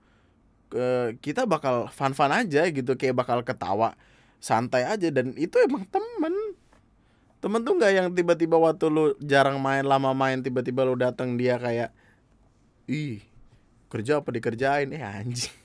[0.72, 4.00] ke kita bakal fun fun aja gitu kayak bakal ketawa
[4.40, 6.34] santai aja dan itu emang temen.
[7.42, 11.62] Temen tuh nggak yang tiba-tiba waktu lu jarang main lama main tiba-tiba lu datang dia
[11.62, 11.94] kayak
[12.90, 13.22] ih
[13.90, 14.90] kerja apa dikerjain?
[14.94, 15.54] Eh anjing.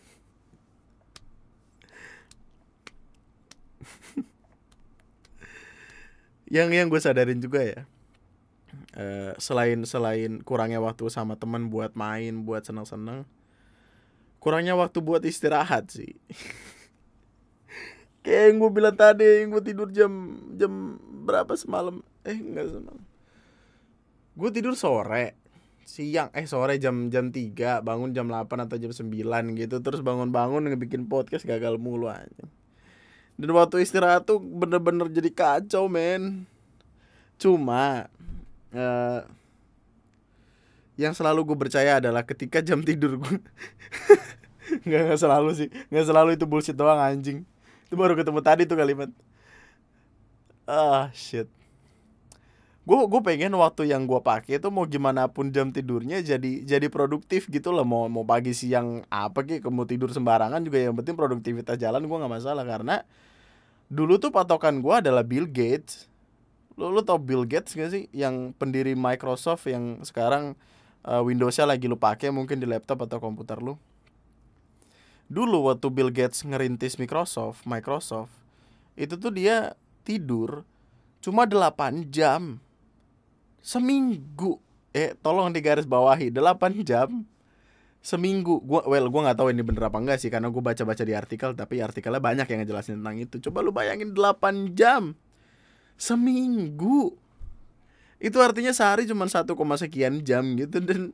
[6.51, 7.87] Yang yang gue sadarin juga ya
[8.97, 13.21] uh, selain selain kurangnya waktu sama teman buat main buat seneng seneng
[14.41, 16.17] kurangnya waktu buat istirahat sih.
[18.25, 20.13] Kayak yang gue bilang tadi gue tidur jam
[20.57, 22.01] jam berapa semalam?
[22.25, 23.05] Eh enggak semalam.
[24.37, 25.37] Gue tidur sore
[25.85, 26.33] siang.
[26.33, 29.77] Eh sore jam jam 3 bangun jam 8 atau jam 9 gitu.
[29.85, 32.49] Terus bangun-bangun ngebikin podcast gagal mulu aja
[33.41, 36.45] dan waktu istirahat tuh bener-bener jadi kacau men.
[37.41, 38.13] Cuma
[38.75, 39.27] uh,
[41.01, 43.41] yang selalu gue percaya adalah ketika jam tidur gue
[44.87, 45.69] nggak nggak selalu sih.
[45.89, 47.43] Nggak selalu itu bullshit doang anjing.
[47.89, 49.11] Itu baru ketemu tadi tuh kalimat.
[50.69, 51.49] Ah shit.
[52.85, 56.87] Gue gue pengen waktu yang gue pakai itu mau gimana pun jam tidurnya jadi jadi
[56.93, 57.87] produktif gitu loh.
[57.87, 62.17] Mau mau pagi siang apa sih mau tidur sembarangan juga yang penting produktivitas jalan gue
[62.21, 62.63] nggak masalah.
[62.69, 63.03] Karena
[63.89, 66.10] dulu tuh patokan gue adalah Bill Gates
[66.81, 68.09] lo lo tau Bill Gates gak sih?
[68.17, 70.57] Yang pendiri Microsoft yang sekarang
[71.05, 73.77] uh, Windowsnya lagi lo pakai mungkin di laptop atau komputer lo
[75.31, 78.35] dulu waktu Bill Gates ngerintis Microsoft Microsoft
[78.99, 80.67] itu tuh dia tidur
[81.21, 82.59] cuma 8 jam.
[83.61, 84.59] Seminggu.
[84.91, 87.25] Eh tolong digaris bawahi 8 jam.
[88.01, 88.61] Seminggu.
[88.65, 91.53] Gua well gua nggak tahu ini bener apa enggak sih karena gua baca-baca di artikel
[91.53, 93.37] tapi artikelnya banyak yang ngejelasin tentang itu.
[93.49, 95.15] Coba lu bayangin 8 jam
[96.01, 97.13] seminggu.
[98.17, 101.13] Itu artinya sehari cuma satu sekian jam gitu dan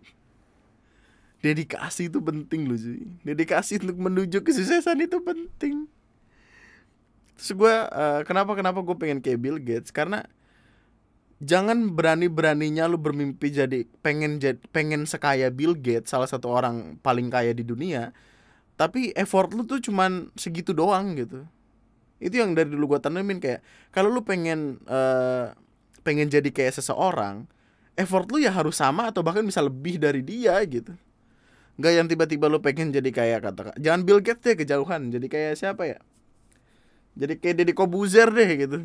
[1.42, 5.90] dedikasi itu penting loh sih dedikasi untuk menuju kesuksesan itu penting.
[7.36, 9.92] Terus gue uh, kenapa kenapa gue pengen kayak Bill Gates?
[9.92, 10.24] Karena
[11.42, 17.28] jangan berani-beraninya lu bermimpi jadi pengen jadi pengen sekaya Bill Gates salah satu orang paling
[17.28, 18.16] kaya di dunia
[18.80, 21.44] tapi effort lu tuh cuman segitu doang gitu
[22.16, 23.60] itu yang dari dulu gue tanemin kayak
[23.92, 25.52] kalau lu pengen uh,
[26.00, 27.44] pengen jadi kayak seseorang
[27.96, 30.92] effort lu ya harus sama atau bahkan bisa lebih dari dia gitu.
[31.76, 35.52] Nggak yang tiba-tiba lu pengen jadi kayak kata jangan Bill Gates deh kejauhan jadi kayak
[35.60, 35.98] siapa ya?
[37.16, 38.78] Jadi kayak Deddy Kobuzer deh gitu.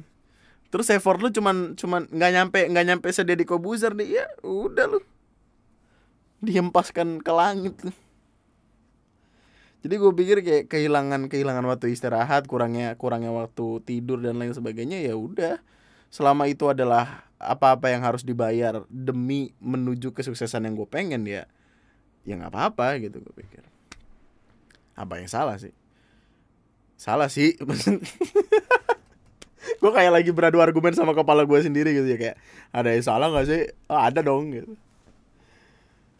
[0.71, 4.99] Terus effort lu cuman cuman nggak nyampe nggak nyampe sededi Kobuzer nih ya udah lu.
[6.43, 7.75] Dihempaskan ke langit
[9.81, 15.01] jadi gue pikir kayak kehilangan kehilangan waktu istirahat kurangnya kurangnya waktu tidur dan lain sebagainya
[15.01, 15.57] ya udah.
[16.13, 21.49] Selama itu adalah apa-apa yang harus dibayar demi menuju kesuksesan yang gue pengen ya
[22.21, 23.65] ya nggak apa-apa gitu gue pikir.
[24.93, 25.73] Apa yang salah sih?
[26.93, 27.57] Salah sih.
[29.81, 32.37] Gue kayak lagi beradu argumen sama kepala gue sendiri gitu ya kayak
[32.69, 33.73] ada yang salah gak sih?
[33.89, 34.77] Oh, ada dong gitu.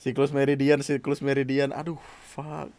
[0.01, 1.69] Siklus meridian siklus meridian.
[1.69, 2.73] Aduh fuck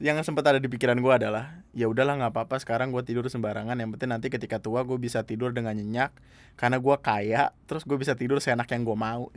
[0.00, 3.76] yang sempat ada di pikiran gue adalah ya udahlah nggak apa-apa sekarang gue tidur sembarangan
[3.76, 6.10] yang penting nanti ketika tua gue bisa tidur dengan nyenyak
[6.56, 9.28] karena gue kaya terus gue bisa tidur seenak yang gue mau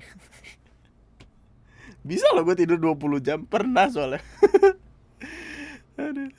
[2.08, 4.24] bisa loh gue tidur 20 jam pernah soalnya
[5.98, 6.30] Aduh.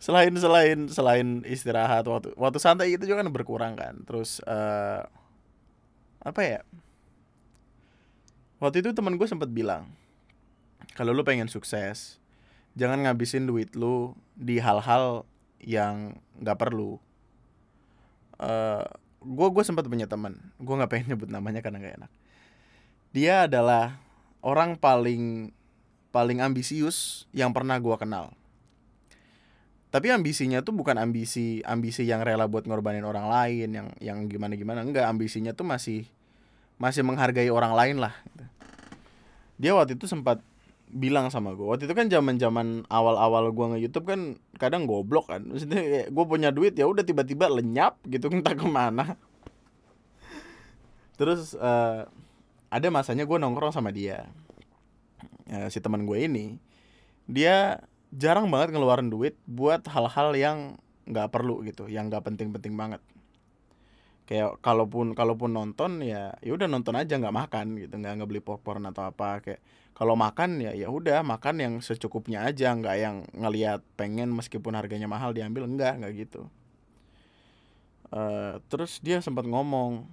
[0.00, 4.04] Selain selain selain istirahat waktu waktu santai itu juga kan berkurang kan.
[4.04, 5.04] Terus uh,
[6.20, 6.60] apa ya?
[8.60, 9.92] Waktu itu temen gue sempat bilang,
[10.96, 12.16] kalau lu pengen sukses,
[12.74, 15.26] jangan ngabisin duit lu di hal-hal
[15.62, 16.98] yang nggak perlu.
[18.38, 18.84] Uh,
[19.24, 22.12] gue gue sempat punya teman, gue nggak pengen nyebut namanya karena nggak enak.
[23.14, 23.98] Dia adalah
[24.42, 25.54] orang paling
[26.14, 28.34] paling ambisius yang pernah gue kenal
[29.94, 34.58] tapi ambisinya tuh bukan ambisi ambisi yang rela buat ngorbanin orang lain yang yang gimana
[34.58, 36.10] gimana enggak ambisinya tuh masih
[36.82, 38.44] masih menghargai orang lain lah gitu.
[39.54, 40.42] dia waktu itu sempat
[40.94, 44.86] bilang sama gue waktu itu kan zaman zaman awal awal gue nge YouTube kan kadang
[44.86, 45.42] goblok kan.
[45.42, 49.18] Maksudnya gue punya duit ya udah tiba-tiba lenyap gitu entah ke mana.
[51.18, 52.06] Terus uh,
[52.70, 54.30] ada masanya gue nongkrong sama dia.
[55.50, 56.62] Uh, si teman gue ini.
[57.26, 57.82] Dia
[58.14, 60.58] jarang banget ngeluarin duit buat hal-hal yang
[61.04, 63.02] nggak perlu gitu yang nggak penting-penting banget.
[64.30, 68.40] Kayak kalaupun kalaupun nonton ya ya udah nonton aja nggak makan gitu nggak nggak beli
[68.40, 69.60] popcorn atau apa kayak
[69.94, 75.06] kalau makan ya ya udah makan yang secukupnya aja nggak yang ngelihat pengen meskipun harganya
[75.06, 76.50] mahal diambil enggak nggak gitu.
[78.14, 80.06] Uh, terus dia sempat ngomong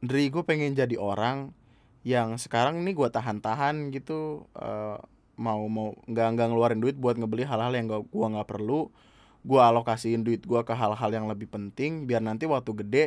[0.00, 1.52] Dri gue pengen jadi orang
[2.06, 4.96] yang sekarang ini gue tahan-tahan gitu uh,
[5.40, 8.92] mau mau nggak nggak ngeluarin duit buat ngebeli hal-hal yang gak, gua nggak perlu.
[9.40, 13.04] Gua alokasiin duit gua ke hal-hal yang lebih penting biar nanti waktu gede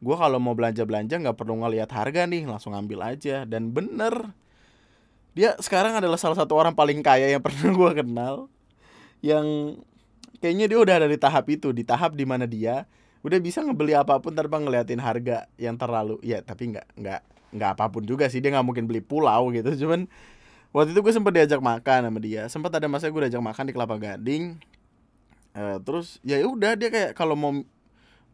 [0.00, 3.44] gua kalau mau belanja belanja nggak perlu ngelihat harga nih langsung ambil aja.
[3.44, 4.32] Dan bener
[5.38, 8.50] dia sekarang adalah salah satu orang paling kaya yang pernah gua kenal.
[9.22, 9.78] Yang
[10.42, 12.90] kayaknya dia udah ada di tahap itu di tahap di mana dia
[13.22, 17.20] udah bisa ngebeli apa pun tanpa ngeliatin harga yang terlalu ya tapi nggak nggak
[17.54, 18.42] nggak apa pun juga sih.
[18.42, 19.70] Dia nggak mungkin beli pulau gitu.
[19.86, 20.10] Cuman
[20.74, 22.42] waktu itu gue sempat diajak makan sama dia.
[22.50, 24.58] Sempat ada masa gue diajak makan di kelapa gading.
[25.54, 27.54] Uh, terus ya udah dia kayak kalau mau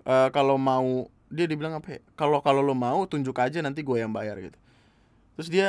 [0.09, 2.01] uh, kalau mau dia dibilang apa ya?
[2.17, 4.57] Kalau kalau lo mau tunjuk aja nanti gue yang bayar gitu.
[5.37, 5.69] Terus dia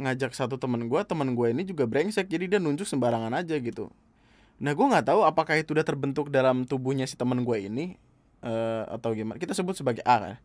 [0.00, 3.92] ngajak satu temen gue temen gue ini juga brengsek jadi dia nunjuk sembarangan aja gitu.
[4.62, 7.98] Nah gue nggak tahu apakah itu udah terbentuk dalam tubuhnya si temen gue ini
[8.40, 9.36] uh, atau gimana.
[9.36, 10.36] Kita sebut sebagai A kan?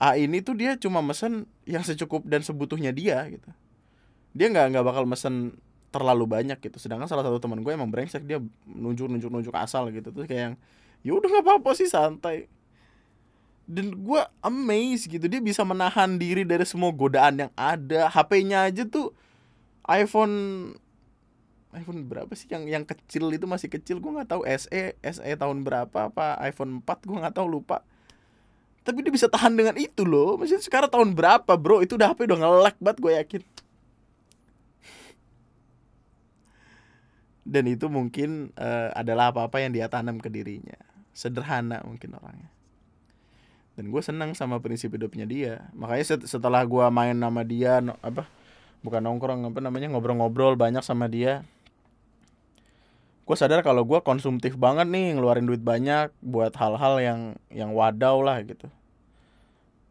[0.00, 3.50] A ini tuh dia cuma mesen yang secukup dan sebutuhnya dia gitu.
[4.32, 6.80] Dia nggak nggak bakal mesen terlalu banyak gitu.
[6.80, 10.08] Sedangkan salah satu teman gue emang brengsek dia nunjuk nunjuk nunjuk asal gitu.
[10.08, 10.54] Terus kayak yang
[11.04, 12.48] ya udah nggak apa-apa sih santai
[13.70, 18.10] dan gue amazed gitu dia bisa menahan diri dari semua godaan yang ada.
[18.10, 19.14] HP-nya aja tuh
[19.86, 20.74] iPhone
[21.70, 22.50] iPhone berapa sih?
[22.50, 24.42] Yang yang kecil itu masih kecil gue nggak tahu.
[24.42, 27.86] SE SE tahun berapa apa iPhone 4 gue nggak tahu lupa.
[28.82, 30.34] Tapi dia bisa tahan dengan itu loh.
[30.34, 31.78] Maksudnya sekarang tahun berapa bro?
[31.78, 33.42] Itu udah HP udah ngelek banget gue yakin.
[37.46, 40.74] Dan itu mungkin uh, adalah apa-apa yang dia tanam ke dirinya.
[41.14, 42.50] Sederhana mungkin orangnya
[43.80, 45.72] dan gue senang sama prinsip hidupnya dia.
[45.72, 48.28] Makanya setelah gue main sama dia no, apa
[48.84, 51.48] bukan nongkrong apa namanya ngobrol-ngobrol banyak sama dia
[53.24, 58.20] gue sadar kalau gue konsumtif banget nih ngeluarin duit banyak buat hal-hal yang yang wadaw
[58.20, 58.68] lah gitu.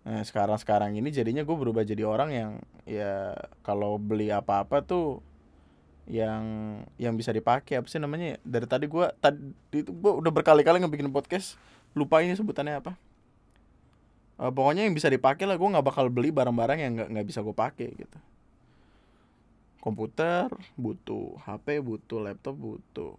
[0.06, 2.52] Nah sekarang sekarang ini jadinya gue berubah jadi orang yang
[2.86, 3.34] ya
[3.66, 5.26] kalau beli apa-apa tuh
[6.06, 6.44] yang
[7.02, 7.82] yang bisa dipakai.
[7.82, 9.40] Apa sih namanya dari tadi gue tadi
[9.72, 11.58] itu gue udah berkali-kali ngebikin podcast.
[11.98, 13.09] Lupa ini sebutannya apa
[14.40, 17.44] uh, pokoknya yang bisa dipakai lah gue nggak bakal beli barang-barang yang nggak nggak bisa
[17.44, 18.18] gue pakai gitu.
[19.80, 23.16] Komputer butuh HP butuh laptop butuh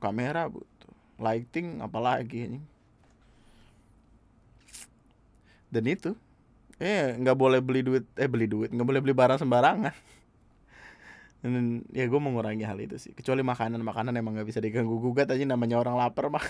[0.00, 2.60] kamera butuh lighting apalagi ini
[5.72, 6.12] dan itu
[6.76, 9.94] eh nggak boleh beli duit eh beli duit nggak boleh beli barang sembarangan.
[11.44, 15.28] Dan ya gue mengurangi hal itu sih kecuali makanan makanan emang nggak bisa diganggu gugat
[15.28, 16.40] aja namanya orang lapar mah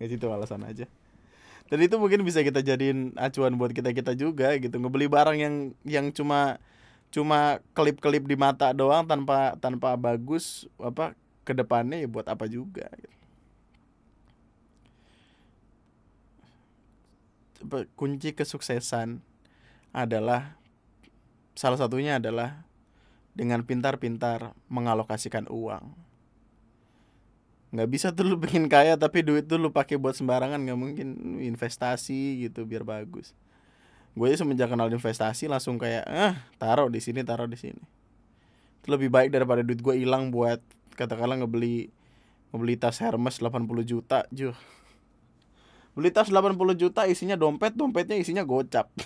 [0.00, 0.84] ya itu alasan aja
[1.70, 5.54] dan itu mungkin bisa kita jadiin acuan buat kita kita juga gitu ngebeli barang yang
[5.86, 6.58] yang cuma
[7.14, 11.14] cuma kelip-kelip di mata doang tanpa tanpa bagus apa
[11.46, 13.16] ke depannya ya buat apa juga gitu.
[17.94, 19.22] kunci kesuksesan
[19.94, 20.58] adalah
[21.54, 22.66] salah satunya adalah
[23.34, 26.09] dengan pintar-pintar mengalokasikan uang
[27.70, 30.58] nggak bisa tuh lu bikin kaya tapi duit tuh lu pakai buat sembarangan.
[30.58, 31.08] Nggak mungkin.
[31.38, 33.34] Investasi gitu biar bagus.
[34.18, 37.78] Gue aja semenjak kenal investasi langsung kayak ah taruh di sini taruh di sini.
[38.82, 40.58] Itu lebih baik daripada duit gue hilang buat
[40.98, 41.94] katakanlah ngebeli
[42.50, 44.54] ngebeli tas Hermes 80 juta juh.
[45.94, 48.90] Beli tas 80 juta isinya dompet dompetnya isinya gocap.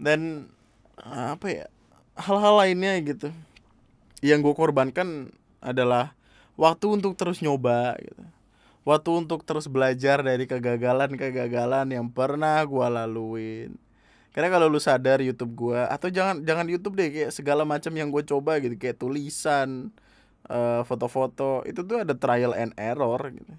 [0.00, 0.48] Dan
[1.00, 1.66] apa ya
[2.16, 3.32] hal-hal lainnya gitu
[4.20, 6.16] yang gue korbankan adalah
[6.56, 8.24] waktu untuk terus nyoba gitu.
[8.80, 13.76] Waktu untuk terus belajar dari kegagalan-kegagalan yang pernah gue laluin.
[14.32, 18.08] Karena kalau lu sadar YouTube gue atau jangan jangan YouTube deh kayak segala macam yang
[18.08, 18.76] gue coba gitu.
[18.80, 19.92] Kayak tulisan
[20.48, 23.54] foto foto-foto itu tuh ada trial and error gitu.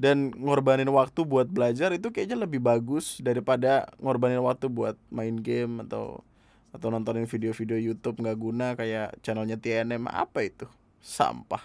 [0.00, 5.84] Dan ngorbanin waktu buat belajar itu kayaknya lebih bagus daripada ngorbanin waktu buat main game
[5.84, 6.24] atau
[6.70, 10.66] atau nontonin video-video YouTube nggak guna kayak channelnya TNM apa itu?
[11.02, 11.62] Sampah.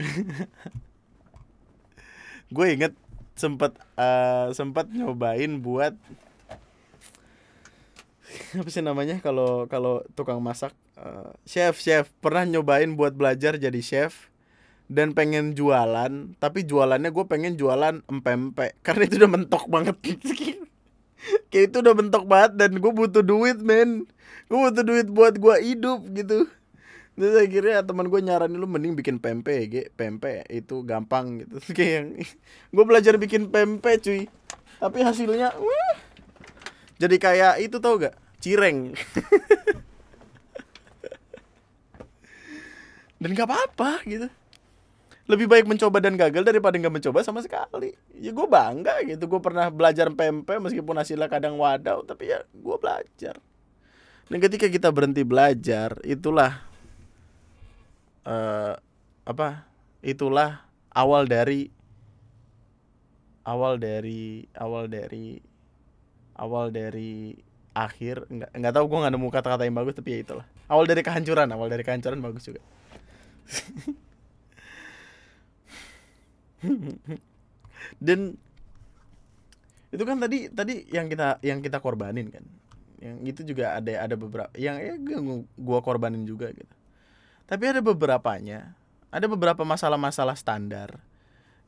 [2.54, 2.92] Gue inget
[3.36, 5.94] sempet uh, sempet nyobain buat
[8.60, 12.08] apa sih namanya kalau kalau tukang masak uh, chef chef.
[12.24, 14.29] Pernah nyobain buat belajar jadi chef
[14.90, 18.74] dan pengen jualan tapi jualannya gue pengen jualan empempe.
[18.86, 19.96] Karena itu udah mentok banget.
[21.54, 24.10] Kayak itu udah mentok banget dan gue butuh duit men.
[24.50, 26.50] Gue butuh duit buat gue hidup gitu.
[27.14, 31.62] Terus akhirnya teman gue nyaranin lu mending bikin pempe ge pempe itu gampang gitu.
[31.76, 32.06] Kayak yang
[32.74, 34.26] gue belajar bikin pempe cuy.
[34.80, 35.94] Tapi hasilnya wah,
[36.96, 38.16] jadi kayak itu tau gak?
[38.40, 38.96] Cireng.
[43.20, 44.32] Dan gak apa-apa gitu
[45.30, 47.94] lebih baik mencoba dan gagal daripada nggak mencoba sama sekali.
[48.18, 49.30] Ya gue bangga gitu.
[49.30, 53.38] Gue pernah belajar PMP meskipun hasilnya kadang wadaw tapi ya gue belajar.
[54.26, 56.66] Dan ketika kita berhenti belajar itulah
[58.26, 58.74] uh,
[59.22, 59.70] apa
[60.02, 61.70] itulah awal dari
[63.46, 65.38] awal dari awal dari
[66.34, 67.38] awal dari
[67.70, 68.26] akhir.
[68.26, 70.46] Nggak nggak tahu gue nggak nemu kata-kata yang bagus tapi ya itulah.
[70.66, 72.62] Awal dari kehancuran awal dari kehancuran bagus juga
[78.06, 78.36] dan
[79.90, 82.46] itu kan tadi tadi yang kita yang kita korbanin kan.
[83.00, 84.94] Yang itu juga ada ada beberapa yang ya
[85.58, 86.74] gua korbanin juga gitu.
[87.50, 88.78] Tapi ada beberapanya
[89.10, 91.02] ada beberapa masalah-masalah standar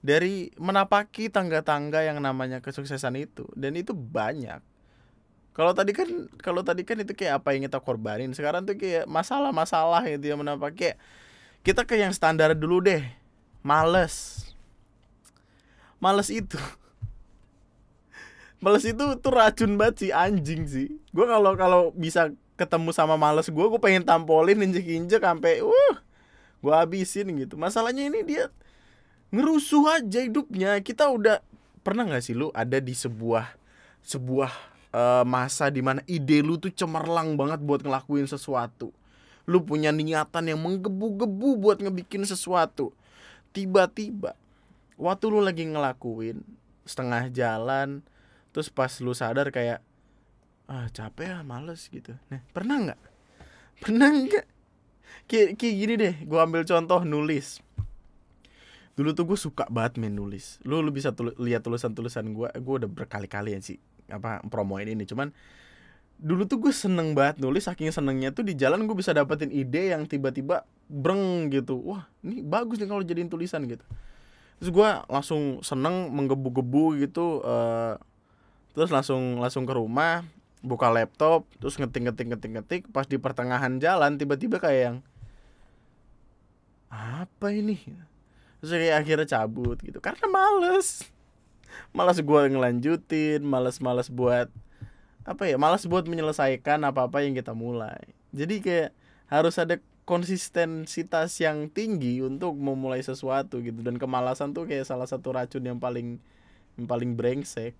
[0.02, 3.50] dari menapaki tangga-tangga yang namanya kesuksesan itu.
[3.58, 4.62] Dan itu banyak.
[5.52, 8.30] Kalau tadi kan kalau tadi kan itu kayak apa yang kita korbanin.
[8.38, 10.94] Sekarang tuh kayak masalah-masalah itu yang menapaki.
[11.66, 13.02] Kita ke yang standar dulu deh.
[13.62, 14.51] Males
[16.02, 16.58] males itu.
[18.58, 20.88] Males itu tuh racun banget sih anjing sih.
[21.14, 25.94] Gue kalau kalau bisa ketemu sama males gue gue pengen tampolin injek injek sampai uh
[26.62, 27.54] gue habisin gitu.
[27.54, 28.50] Masalahnya ini dia
[29.30, 30.78] ngerusuh aja hidupnya.
[30.82, 31.38] Kita udah
[31.86, 33.54] pernah nggak sih lu ada di sebuah
[34.02, 34.50] sebuah
[34.90, 38.90] uh, masa di mana ide lu tuh cemerlang banget buat ngelakuin sesuatu?
[39.46, 42.94] Lu punya niatan yang menggebu-gebu buat ngebikin sesuatu.
[43.50, 44.38] Tiba-tiba
[44.96, 46.42] waktu lu lagi ngelakuin
[46.84, 48.02] setengah jalan
[48.52, 49.80] terus pas lu sadar kayak
[50.68, 52.14] ah capek ya males gitu.
[52.28, 53.00] Nah pernah nggak?
[53.82, 54.46] Pernah nggak?
[55.28, 57.60] Kayak kayak gini deh gue ambil contoh nulis.
[58.92, 60.60] Dulu tuh gue suka banget main nulis.
[60.68, 63.80] Lu lu bisa tul lihat tulisan tulisan gue gue udah berkali-kali ya sih
[64.12, 65.08] apa promoin ini.
[65.08, 65.32] Cuman
[66.22, 69.90] dulu tuh gue seneng banget nulis saking senengnya tuh di jalan gue bisa dapetin ide
[69.96, 71.80] yang tiba-tiba breng gitu.
[71.80, 73.82] Wah ini bagus nih kalau jadiin tulisan gitu
[74.58, 77.98] terus gue langsung seneng menggebu-gebu gitu uh,
[78.72, 80.24] terus langsung langsung ke rumah
[80.62, 82.82] buka laptop terus ngetik ngetik ngetik ngetik.
[82.94, 84.96] Pas di pertengahan jalan tiba-tiba kayak yang
[86.88, 87.76] apa ini?
[88.62, 89.98] Terus kayak akhirnya cabut gitu.
[89.98, 91.10] Karena males.
[91.90, 94.48] Malas gue ngelanjutin males buat
[95.22, 98.14] apa ya malas buat menyelesaikan apa apa yang kita mulai.
[98.30, 98.90] Jadi kayak
[99.28, 99.78] harus ada
[100.12, 103.80] konsistensitas yang tinggi untuk memulai sesuatu gitu.
[103.80, 106.20] Dan kemalasan tuh kayak salah satu racun yang paling
[106.76, 107.72] yang paling brengsek.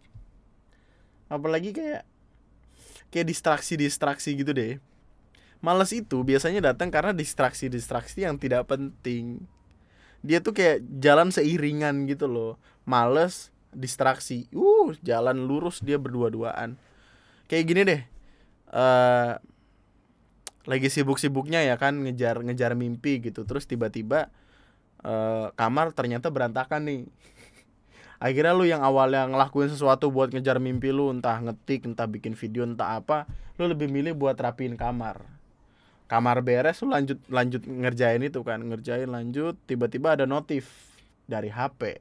[1.29, 2.09] Apalagi kayak
[3.13, 4.81] kayak distraksi-distraksi gitu deh.
[5.61, 9.45] Males itu biasanya datang karena distraksi-distraksi yang tidak penting.
[10.25, 12.57] Dia tuh kayak jalan seiringan gitu loh.
[12.89, 14.49] Males distraksi.
[14.57, 16.81] Uh jalan lurus dia berdua-duaan.
[17.45, 18.03] Kayak gini deh.
[18.73, 19.37] Uh,
[20.63, 23.43] lagi sibuk-sibuknya ya kan ngejar ngejar mimpi gitu.
[23.43, 24.31] Terus tiba-tiba
[25.03, 27.01] uh, kamar ternyata berantakan nih.
[28.25, 32.63] Akhirnya lu yang awalnya ngelakuin sesuatu buat ngejar mimpi lu entah ngetik entah bikin video
[32.63, 33.27] entah apa
[33.59, 35.27] lu lebih milih buat rapiin kamar.
[36.07, 38.63] Kamar beres lu lanjut lanjut ngerjain itu kan.
[38.63, 40.95] Ngerjain lanjut tiba-tiba ada notif
[41.27, 41.99] dari HP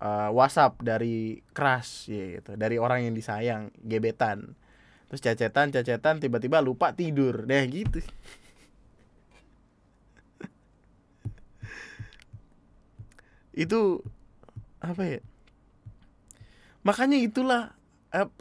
[0.00, 2.52] uh, eh, WhatsApp dari crush ya gitu.
[2.58, 4.52] Dari orang yang disayang gebetan
[5.06, 7.46] terus cacetan cacetan tiba-tiba lupa tidur.
[7.46, 8.00] Deh gitu.
[13.56, 14.04] Itu
[14.84, 15.20] apa ya?
[16.84, 17.74] Makanya itulah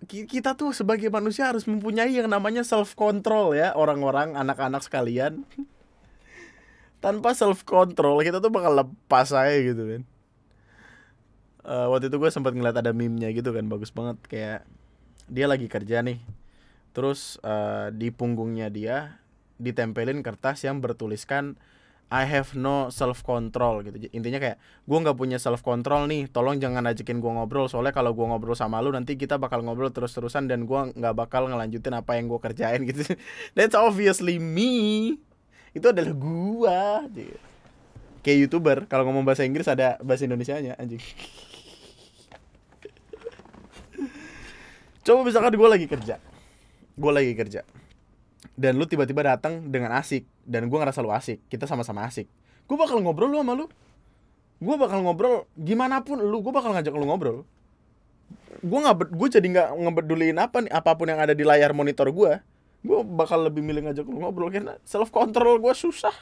[0.07, 5.43] kita tuh sebagai manusia harus mempunyai yang namanya self control ya orang-orang anak-anak sekalian.
[7.03, 10.03] Tanpa self control kita tuh bakal lepas aja gitu kan
[11.66, 14.18] uh, waktu itu gue sempat ngeliat ada meme-nya gitu kan bagus banget.
[14.30, 14.59] Kayak
[15.26, 16.22] dia lagi kerja nih
[16.95, 19.19] terus uh, di punggungnya dia
[19.59, 21.59] ditempelin kertas yang bertuliskan
[22.05, 26.61] I have no self control gitu intinya kayak gue nggak punya self control nih tolong
[26.61, 30.13] jangan ajakin gue ngobrol soalnya kalau gue ngobrol sama lu nanti kita bakal ngobrol terus
[30.13, 33.17] terusan dan gue nggak bakal ngelanjutin apa yang gue kerjain gitu.
[33.57, 35.17] That's obviously me.
[35.73, 36.79] Itu adalah gue
[38.21, 41.01] kayak youtuber kalau ngomong bahasa Inggris ada bahasa Indonesia nya anjing.
[45.05, 46.21] Coba misalkan gue lagi kerja
[46.95, 47.61] gue lagi kerja.
[48.55, 50.23] Dan lu tiba-tiba datang dengan asik.
[50.47, 51.43] Dan gue ngerasa lu asik.
[51.51, 52.27] Kita sama-sama asik.
[52.65, 53.67] Gue bakal ngobrol lu sama lu.
[54.63, 56.39] Gue bakal ngobrol gimana pun lu.
[56.39, 57.43] Gue bakal ngajak lu ngobrol.
[58.63, 62.09] Gue nggak gue jadi nggak ngebeduliin apa nih apa pun yang ada di layar monitor
[62.09, 62.39] gue
[62.85, 66.13] gue bakal lebih milih ngajak lu ngobrol karena self control gue susah.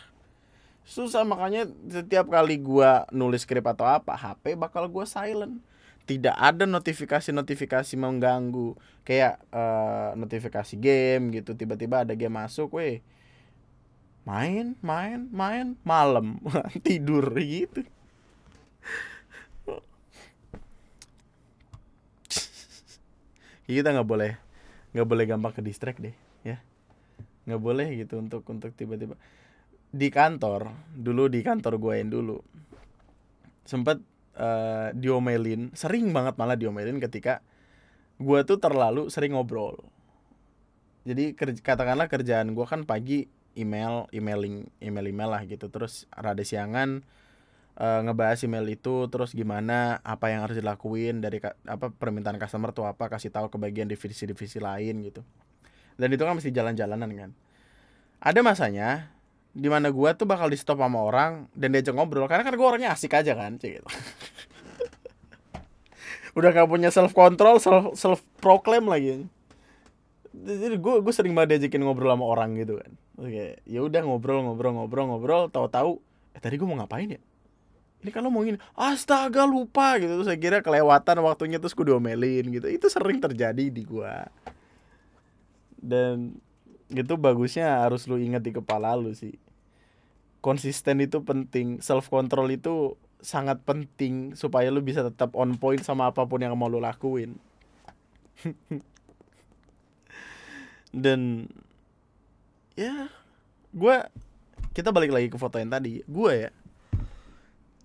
[0.87, 1.27] Susah.
[1.27, 5.59] Makanya setiap kali gue nulis skrip atau apa HP bakal gue silent
[6.03, 8.75] tidak ada notifikasi-notifikasi mengganggu.
[9.03, 13.03] Kayak uh, notifikasi game gitu tiba-tiba ada game masuk weh
[14.23, 16.39] main main main malam
[16.87, 17.83] tidur gitu.
[23.67, 24.39] Kita nggak boleh
[24.93, 26.15] nggak boleh gampang ke distract deh
[26.47, 26.63] ya.
[27.43, 29.15] Nggak boleh gitu untuk untuk tiba-tiba.
[29.93, 32.39] Di kantor dulu di kantor gue dulu
[33.63, 34.03] sempet
[34.37, 37.41] uh, diomelin sering banget malah diomelin ketika
[38.21, 39.81] gue tuh terlalu sering ngobrol.
[41.03, 45.67] Jadi katakanlah kerjaan gue kan pagi email emailing email email lah gitu.
[45.67, 47.03] Terus rada siangan
[47.77, 52.87] uh, ngebahas email itu terus gimana apa yang harus dilakuin dari apa permintaan customer tuh
[52.87, 55.21] apa kasih tahu ke bagian divisi-divisi lain gitu.
[55.99, 57.31] Dan itu kan mesti jalan-jalanan kan.
[58.23, 59.12] Ada masanya
[59.53, 62.73] di mana gua tuh bakal di stop sama orang dan diajak ngobrol karena kan gua
[62.73, 63.85] orangnya asik aja kan cik gitu.
[66.37, 69.29] udah gak punya self control self self proclaim lagi.
[70.33, 72.91] Jadi gue gue sering banget diajakin ngobrol sama orang gitu kan.
[73.21, 76.01] Oke ya udah ngobrol ngobrol ngobrol ngobrol tahu-tahu
[76.33, 77.21] eh tadi gue mau ngapain ya?
[78.01, 80.17] Ini kalau mau ngomongin astaga lupa gitu.
[80.17, 82.65] Terus saya kira kelewatan waktunya terus gue diomelin gitu.
[82.65, 84.13] Itu sering terjadi di gue
[85.83, 86.39] dan
[86.87, 89.35] itu bagusnya harus lu ingat di kepala lu sih
[90.43, 91.79] konsisten itu penting.
[91.79, 96.59] Self control itu sangat penting supaya lu bisa tetap on point sama apa pun yang
[96.59, 97.39] mau lu lakuin.
[100.91, 101.47] Dan
[102.75, 103.07] ya
[103.71, 103.95] gue
[104.75, 106.03] kita balik lagi ke foto yang tadi.
[106.03, 106.51] Gue ya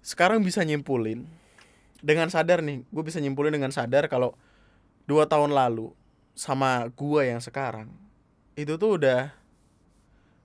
[0.02, 1.28] sekarang bisa nyimpulin
[2.00, 4.32] dengan sadar nih gue bisa nyimpulin dengan sadar kalau
[5.04, 5.92] dua tahun lalu
[6.32, 7.90] sama gue yang sekarang
[8.54, 9.34] itu tuh udah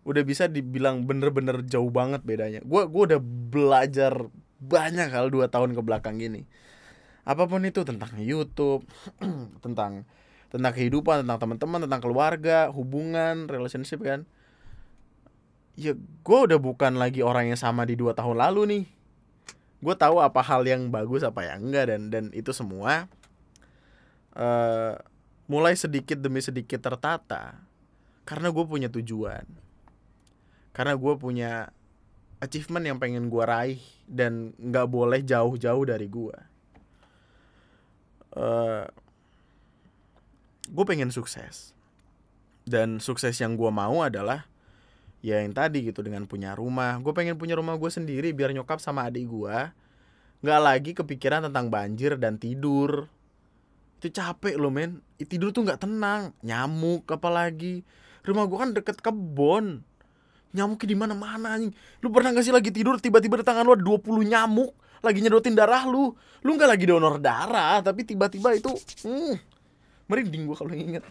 [0.04, 2.60] udah bisa dibilang bener-bener jauh banget bedanya.
[2.64, 4.28] Gue gue udah belajar
[4.60, 6.44] banyak hal dua tahun ke belakang gini.
[7.24, 8.84] Apa pun itu tentang YouTube
[9.64, 10.04] tentang
[10.52, 14.28] tentang kehidupan tentang teman-teman tentang keluarga hubungan relationship kan?
[15.80, 18.86] Ya gue udah bukan lagi orang yang sama di dua tahun lalu nih.
[19.84, 23.08] Gue tahu apa hal yang bagus apa yang enggak dan dan itu semua
[24.36, 25.00] uh,
[25.48, 27.64] mulai sedikit demi sedikit tertata.
[28.28, 29.63] Karena gue punya tujuan
[30.74, 31.72] karena gue punya
[32.44, 36.54] achievement yang pengen gue raih dan nggak boleh jauh-jauh dari gue
[38.38, 38.86] uh,
[40.70, 41.74] gue pengen sukses.
[42.64, 44.48] Dan sukses yang gue mau adalah
[45.24, 46.98] ya yang tadi gitu dengan punya rumah.
[47.04, 49.58] Gue pengen punya rumah gue sendiri biar nyokap sama adik gue
[50.44, 53.08] nggak lagi kepikiran tentang banjir dan tidur.
[54.00, 55.00] Itu capek loh men.
[55.16, 57.84] Tidur tuh nggak tenang nyamuk apalagi.
[58.24, 59.84] Rumah gue kan deket kebon
[60.54, 61.74] nyamuknya di mana mana anjing.
[62.00, 64.72] Lu pernah gak sih lagi tidur tiba-tiba di tangan lu ada 20 nyamuk
[65.04, 66.16] lagi nyedotin darah lu.
[66.46, 68.72] Lu nggak lagi donor darah tapi tiba-tiba itu
[69.04, 69.36] hmm,
[70.08, 71.04] merinding gue kalau inget.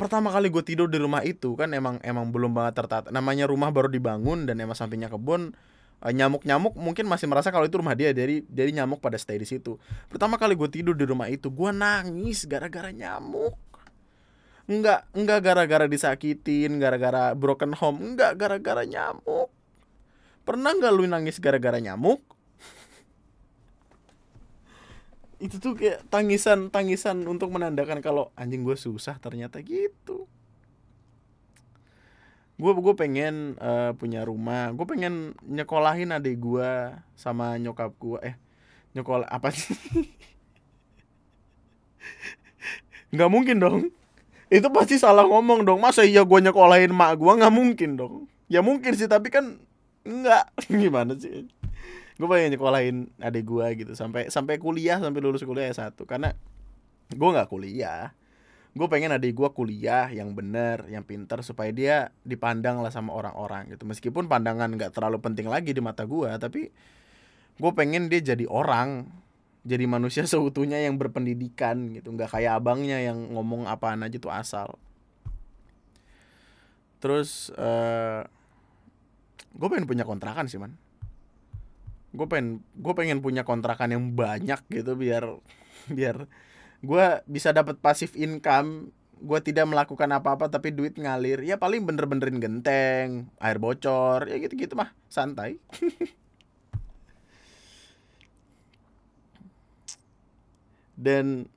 [0.00, 3.68] Pertama kali gue tidur di rumah itu kan emang emang belum banget tertata namanya rumah
[3.68, 5.52] baru dibangun dan emang sampingnya kebun
[6.00, 9.44] eh, nyamuk-nyamuk mungkin masih merasa kalau itu rumah dia dari dari nyamuk pada stay di
[9.44, 9.76] situ.
[10.08, 13.69] Pertama kali gue tidur di rumah itu gue nangis gara-gara nyamuk
[14.70, 18.14] enggak enggak gara-gara disakitin gara-gara broken home.
[18.14, 19.50] Enggak gara-gara nyamuk.
[20.46, 22.22] Pernah nggak lu nangis gara-gara nyamuk?
[25.44, 30.30] Itu tuh kayak tangisan tangisan untuk menandakan kalau anjing gue susah ternyata gitu.
[32.54, 34.70] Gue gue pengen uh, punya rumah.
[34.70, 38.38] Gue pengen nyekolahin adik gue sama nyokap gue eh
[38.94, 39.74] nyekol apa sih?
[43.10, 43.90] Nggak mungkin dong
[44.50, 45.78] itu pasti salah ngomong dong.
[45.78, 48.14] Masa iya gue nyekolahin mak gue nggak mungkin dong.
[48.50, 49.62] Ya mungkin sih tapi kan
[50.02, 50.44] nggak.
[50.82, 51.46] Gimana sih?
[52.18, 53.92] Gue pengen nyekolahin adik gue gitu.
[53.94, 56.02] Sampai sampai kuliah sampai lulus kuliah satu.
[56.02, 56.34] Karena
[57.14, 58.10] gue nggak kuliah.
[58.74, 61.96] Gue pengen adik gue kuliah yang bener yang pinter supaya dia
[62.26, 63.86] dipandang lah sama orang-orang gitu.
[63.86, 66.74] Meskipun pandangan nggak terlalu penting lagi di mata gue tapi
[67.60, 69.19] gue pengen dia jadi orang
[69.64, 72.12] jadi manusia seutuhnya yang berpendidikan gitu.
[72.12, 74.80] Nggak kayak abangnya yang ngomong apaan aja tuh asal.
[77.00, 78.22] Terus uh, eh,
[79.56, 80.76] gue pengen punya kontrakan sih man.
[82.12, 85.24] Gue pengen gue pengen punya kontrakan yang banyak gitu biar
[85.96, 86.28] biar
[86.80, 88.92] gue bisa dapat pasif income.
[89.20, 91.44] Gue tidak melakukan apa-apa tapi duit ngalir.
[91.44, 94.96] Ya paling bener-benerin genteng air bocor ya gitu-gitu mah.
[95.12, 95.60] Santai
[101.00, 101.48] dan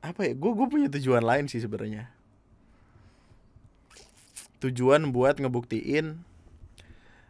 [0.00, 2.08] apa ya gue gue punya tujuan lain sih sebenarnya
[4.64, 6.24] tujuan buat ngebuktiin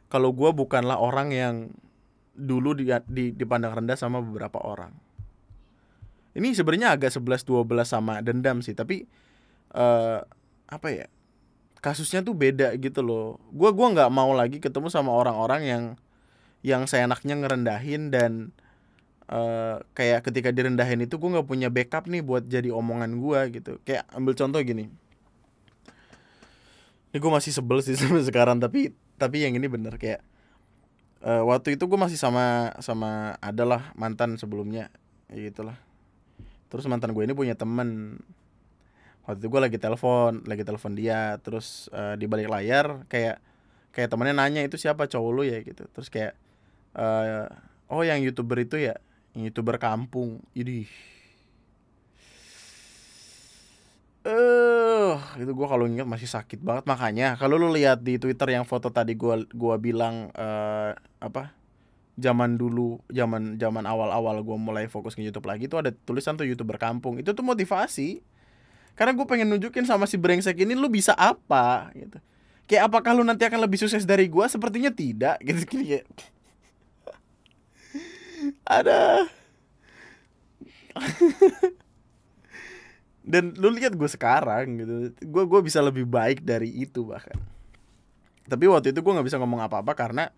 [0.06, 1.54] kalau gue bukanlah orang yang
[2.36, 4.92] dulu di, di dipandang rendah sama beberapa orang.
[6.36, 9.08] Ini sebenarnya agak 11 12 sama dendam sih, tapi
[9.72, 10.20] uh,
[10.68, 11.06] apa ya?
[11.80, 13.40] Kasusnya tuh beda gitu loh.
[13.50, 15.84] Gua gua nggak mau lagi ketemu sama orang-orang yang
[16.60, 18.52] yang seenaknya ngerendahin dan
[19.30, 23.72] uh, kayak ketika direndahin itu gue nggak punya backup nih buat jadi omongan gue gitu.
[23.82, 24.90] Kayak ambil contoh gini.
[27.10, 30.20] Ini gue masih sebel sih sampai sekarang tapi tapi yang ini bener kayak
[31.24, 34.92] uh, waktu itu gue masih sama sama adalah mantan sebelumnya
[35.32, 35.76] ya gitulah.
[36.70, 38.20] Terus mantan gue ini punya temen.
[39.26, 43.42] Waktu itu gue lagi telepon lagi telepon dia terus uh, di balik layar kayak
[43.90, 45.10] kayak temennya nanya itu siapa?
[45.10, 45.58] Cowok lu ya?
[45.66, 45.82] gitu.
[45.90, 46.38] Terus kayak
[46.94, 47.50] uh,
[47.90, 48.94] oh yang youtuber itu ya
[49.36, 50.40] youtuber kampung.
[50.56, 50.88] Ini
[54.26, 56.82] eh uh, itu gue kalau ingat masih sakit banget.
[56.90, 61.54] Makanya kalau lu lihat di twitter yang foto tadi gue gua bilang uh, apa
[62.18, 66.48] zaman dulu zaman zaman awal-awal gue mulai fokus ke YouTube lagi itu ada tulisan tuh
[66.48, 67.22] youtuber kampung.
[67.22, 68.24] Itu tuh motivasi.
[68.96, 72.18] Karena gue pengen nunjukin sama si brengsek ini lu bisa apa gitu.
[72.66, 75.62] Kayak apakah lu nanti akan lebih sukses dari gue sepertinya tidak gitu.
[75.70, 76.02] Kayak
[78.66, 79.26] ada.
[83.26, 87.34] Dan lu lihat gue sekarang gitu gue gue bisa lebih baik dari itu bahkan.
[88.46, 90.30] Tapi waktu itu gue nggak bisa ngomong apa-apa karena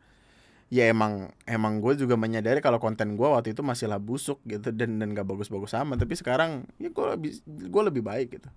[0.72, 4.68] ya emang emang gue juga menyadari kalau konten gue waktu itu masih lah busuk gitu
[4.68, 8.48] dan dan gak bagus-bagus sama tapi sekarang ya gue lebih gue lebih baik gitu.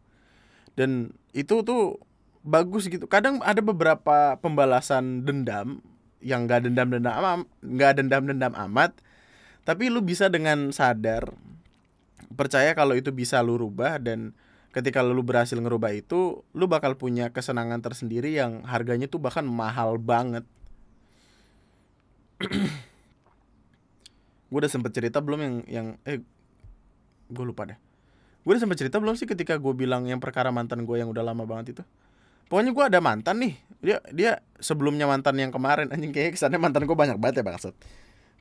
[0.76, 1.99] Dan itu tuh
[2.43, 3.06] bagus gitu.
[3.12, 5.84] Kadang ada beberapa pembalasan dendam
[6.24, 8.95] yang gak dendam dendam nggak dendam dendam amat
[9.62, 11.34] tapi lu bisa dengan sadar
[12.34, 14.34] percaya kalau itu bisa lu rubah dan
[14.72, 19.99] ketika lu berhasil ngerubah itu lu bakal punya kesenangan tersendiri yang harganya tuh bahkan mahal
[19.99, 20.47] banget.
[24.51, 26.24] Gue udah sempet cerita belum yang yang eh
[27.32, 27.78] gue lupa deh.
[28.41, 31.24] Gue udah sempet cerita belum sih ketika gue bilang yang perkara mantan gue yang udah
[31.24, 31.84] lama banget itu?
[32.47, 33.53] Pokoknya gue ada mantan nih
[33.84, 35.91] dia dia sebelumnya mantan yang kemarin.
[35.91, 37.76] Anjing kayak kesannya mantan gue banyak banget ya bangsat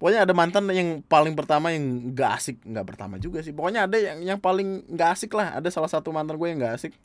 [0.01, 2.57] pokoknya ada mantan yang paling pertama yang gak asik.
[2.65, 3.53] Nggak pertama juga sih.
[3.53, 5.61] Pokoknya ada yang yang paling gak asik lah.
[5.61, 6.97] Ada salah satu mantan gue yang gak asik.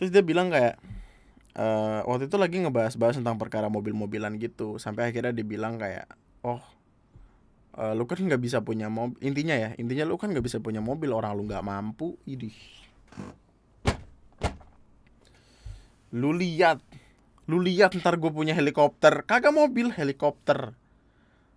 [0.00, 0.80] Terus dia bilang kayak
[1.60, 4.80] uh, waktu itu lagi ngebahas-bahas tentang perkara mobil-mobilan gitu.
[4.80, 6.08] Sampai akhirnya dibilang kayak
[6.40, 6.64] oh
[7.76, 10.80] uh, lu kan nggak bisa punya mobil intinya ya intinya lu kan nggak bisa punya
[10.80, 11.12] mobil.
[11.12, 12.16] Orang lu nggak mampu.
[12.24, 12.56] Idih.
[16.16, 16.80] Lu lihat
[17.46, 19.22] lu lihat ntar gue punya helikopter.
[19.22, 20.74] Kagak mobil helikopter.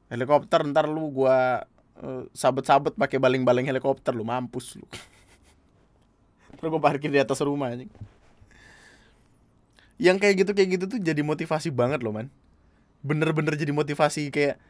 [0.09, 1.65] Helikopter ntar lu gua
[2.01, 4.85] uh, sabet-sabet pakai baling-baling helikopter lu mampus lu.
[6.57, 7.89] Terus gue parkir di atas rumah anjing.
[9.99, 12.29] Yang kayak gitu kayak gitu tuh jadi motivasi banget loh man.
[13.01, 14.61] Bener-bener jadi motivasi kayak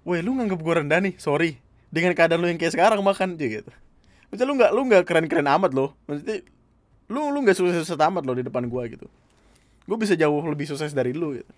[0.00, 1.60] Woi lu nganggap gue rendah nih sorry.
[1.92, 3.36] Dengan keadaan lu yang kayak sekarang makan.
[3.36, 3.70] Aja gitu.
[4.32, 5.92] Maksudnya lu nggak lu nggak keren-keren amat loh.
[6.08, 6.40] Maksudnya
[7.12, 9.06] lu lu nggak sukses amat loh di depan gue gitu
[9.90, 11.50] gue bisa jauh lebih sukses dari lu gitu.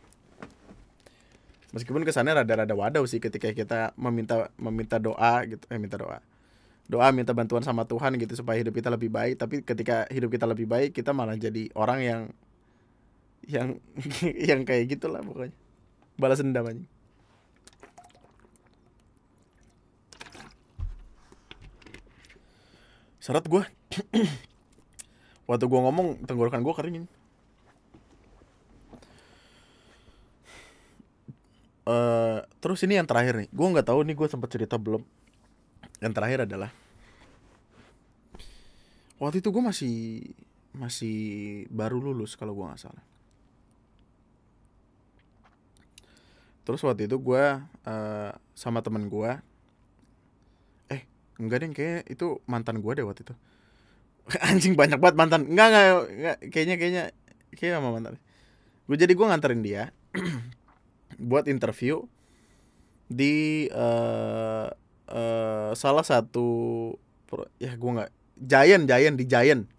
[1.77, 5.65] Meskipun kesannya rada-rada wadaw sih ketika kita meminta meminta doa gitu.
[5.69, 6.25] Eh minta doa.
[6.89, 9.37] Doa minta bantuan sama Tuhan gitu supaya hidup kita lebih baik.
[9.37, 12.23] Tapi ketika hidup kita lebih baik kita malah jadi orang yang
[13.45, 13.69] yang
[14.49, 15.53] yang kayak gitulah pokoknya.
[16.17, 16.85] Balas dendam aja
[23.23, 23.63] seret gue
[25.49, 26.97] waktu gue ngomong tenggorokan gue kering
[31.83, 35.03] Uh, terus ini yang terakhir nih, gue nggak tahu nih gue sempat cerita belum.
[35.99, 36.71] Yang terakhir adalah
[39.23, 39.97] waktu itu gue masih
[40.75, 41.19] masih
[41.71, 43.05] baru lulus kalau gue nggak salah.
[46.63, 49.31] terus waktu itu gue uh, sama temen gue
[50.95, 51.03] eh
[51.43, 53.35] enggak deh kayak itu mantan gue deh waktu itu.
[54.49, 55.51] Anjing banyak banget mantan.
[55.51, 57.05] Enggak enggak, enggak kayaknya kayaknya
[57.59, 58.15] kayak sama mantan.
[58.87, 59.91] Gue jadi gue nganterin dia
[61.23, 62.03] buat interview
[63.07, 64.67] di uh,
[65.09, 66.91] uh, salah satu
[67.57, 68.13] ya gue nggak
[68.43, 69.63] Giant Giant di Giant.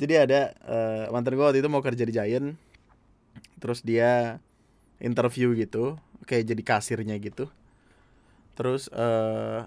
[0.00, 2.54] Jadi ada uh, mantan gue waktu itu mau kerja di Giant.
[3.58, 4.38] Terus dia
[5.02, 5.98] interview gitu
[6.28, 7.50] kayak jadi kasirnya gitu.
[8.54, 9.66] Terus uh,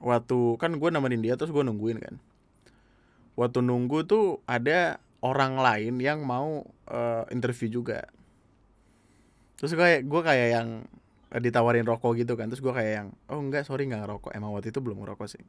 [0.00, 2.16] waktu kan gue nemenin dia terus gue nungguin kan.
[3.36, 8.08] Waktu nunggu tuh ada orang lain yang mau uh, interview juga
[9.56, 10.68] terus kayak gue kayak yang
[11.32, 12.48] ditawarin rokok gitu kan.
[12.48, 14.30] Terus gue kayak yang oh enggak sorry nggak ngerokok.
[14.36, 15.42] Emang waktu itu belum ngerokok sih.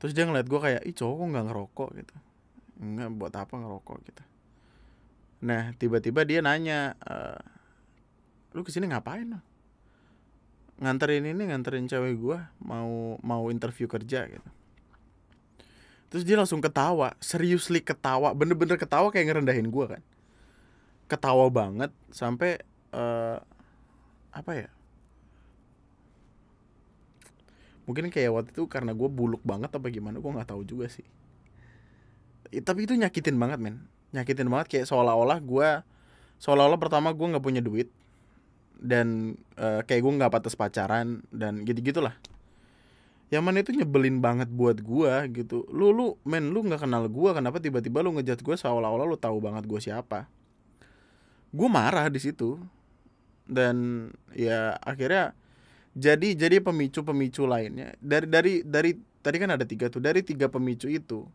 [0.00, 1.88] Terus dia ngeliat gue kayak ih cowok nggak ngerokok?
[1.98, 2.14] Gitu.
[2.80, 3.98] Enggak buat apa ngerokok?
[4.06, 4.22] Gitu.
[5.44, 7.40] Nah tiba-tiba dia nanya uh,
[8.54, 9.40] lu ke sini ngapain
[10.80, 14.50] nganterin ini nganterin cewek gue mau mau interview kerja gitu.
[16.10, 20.02] Terus dia langsung ketawa seriously ketawa bener-bener ketawa kayak ngerendahin gue kan.
[21.06, 22.64] Ketawa banget sampai
[22.94, 23.38] uh,
[24.30, 24.68] apa ya?
[27.88, 31.06] Mungkin kayak waktu itu karena gue buluk banget apa gimana gue nggak tahu juga sih.
[32.50, 33.82] Tapi itu nyakitin banget men.
[34.14, 35.70] Nyakitin banget kayak seolah-olah gue
[36.40, 37.92] seolah-olah pertama gue nggak punya duit
[38.80, 42.16] dan uh, kayak gue nggak patas pacaran dan gitu gitulah
[43.30, 45.62] Yaman itu nyebelin banget buat gua gitu.
[45.70, 49.38] Lu lu men lu nggak kenal gua kenapa tiba-tiba lu ngejat gua seolah-olah lu tahu
[49.38, 50.26] banget gua siapa?
[51.54, 52.58] Gua marah di situ
[53.50, 55.34] dan ya akhirnya
[55.98, 57.98] jadi jadi pemicu pemicu lainnya.
[57.98, 59.98] Dari dari dari tadi kan ada tiga tuh.
[59.98, 61.26] Dari tiga pemicu itu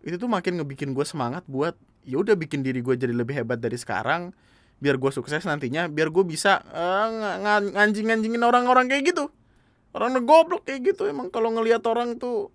[0.00, 1.76] itu tuh makin ngebikin gue semangat buat
[2.08, 4.32] ya udah bikin diri gue jadi lebih hebat dari sekarang
[4.80, 9.28] biar gue sukses nantinya biar gue bisa uh, ng nganjing nganjingin orang-orang kayak gitu.
[9.90, 11.28] Orang ngegoblok kayak gitu emang.
[11.28, 12.54] Kalau ngelihat orang tuh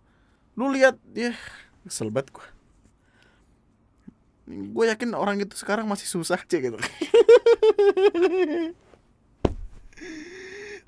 [0.56, 1.36] lu lihat ya
[1.84, 2.48] kesel banget gue
[4.46, 6.78] gue yakin orang itu sekarang masih susah aja gitu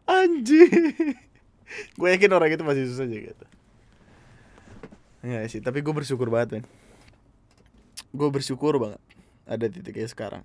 [0.08, 1.16] anjing.
[2.00, 3.46] Gue yakin orang itu masih susah aja gitu
[5.20, 6.66] Enggak sih tapi gue bersyukur banget men.
[8.16, 9.02] Gue bersyukur banget
[9.44, 10.44] ada titiknya sekarang.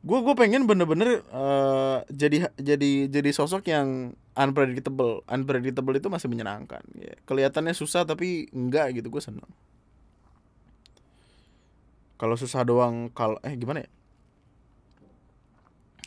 [0.00, 5.22] Gue gue pengen bener-bener uh, jadi jadi jadi sosok yang unpredictable.
[5.28, 9.50] Unpredictable itu masih menyenangkan ya, kelihatannya susah tapi enggak gitu gue seneng.
[12.16, 13.90] Kalau susah doang kalau eh gimana ya?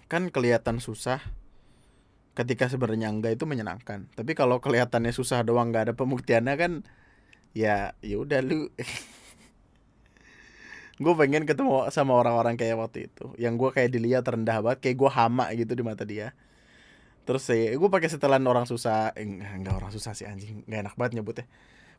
[0.10, 1.22] Kan kelihatan susah
[2.34, 4.10] ketika sebenarnya enggak itu menyenangkan.
[4.14, 6.72] Tapi kalau kelihatannya susah doang nggak ada pembuktiannya kan
[7.54, 8.70] ya ya udah lu.
[11.04, 14.98] Gue pengen ketemu sama orang-orang kayak waktu itu yang gue kayak dilihat rendah banget kayak
[15.02, 16.38] gue hama gitu di mata dia.
[17.26, 20.96] Terus saya gue pakai setelan orang susah eh, enggak orang susah sih anjing nggak enak
[20.98, 21.46] banget nyebutnya.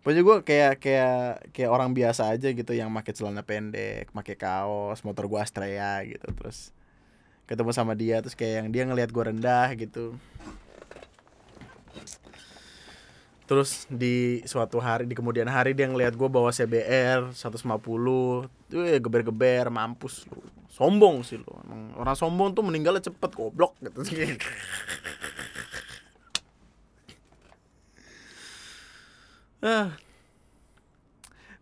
[0.05, 1.17] Pokoknya gue kayak kayak
[1.57, 6.29] kayak orang biasa aja gitu yang pakai celana pendek pakai kaos motor gue Astrea gitu
[6.37, 6.77] terus
[7.45, 10.17] ketemu sama dia terus kayak yang dia ngelihat gue rendah gitu.
[13.45, 17.69] Terus di suatu hari di kemudian hari dia ngeliat gue bawa CBR 150
[18.73, 20.41] tuh geber-geber mampus lu.
[20.73, 21.93] Sombong sih lu Emang.
[22.01, 24.01] Orang sombong tuh meninggalnya cepet goblok gitu.
[29.65, 29.97] Ah.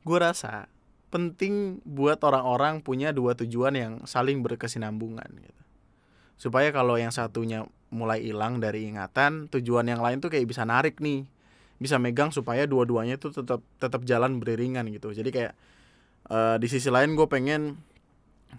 [0.02, 0.66] Gue rasa
[1.14, 5.61] penting buat orang-orang punya dua tujuan yang saling berkesinambungan gitu
[6.42, 7.62] supaya kalau yang satunya
[7.94, 11.22] mulai hilang dari ingatan tujuan yang lain tuh kayak bisa narik nih.
[11.78, 15.14] Bisa megang supaya dua-duanya itu tetap tetap jalan beriringan gitu.
[15.14, 15.54] Jadi kayak
[16.34, 17.78] uh, di sisi lain gue pengen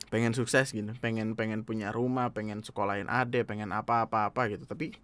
[0.07, 0.95] pengen sukses gitu.
[1.03, 4.63] Pengen pengen punya rumah pengen sekolahin ade pengen apa apa apa gitu.
[4.63, 4.95] Tapi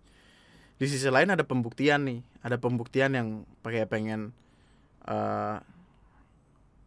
[0.80, 2.24] di sisi lain ada pembuktian nih.
[2.48, 4.32] Ada pembuktian yang pakai pengen
[5.04, 5.60] uh,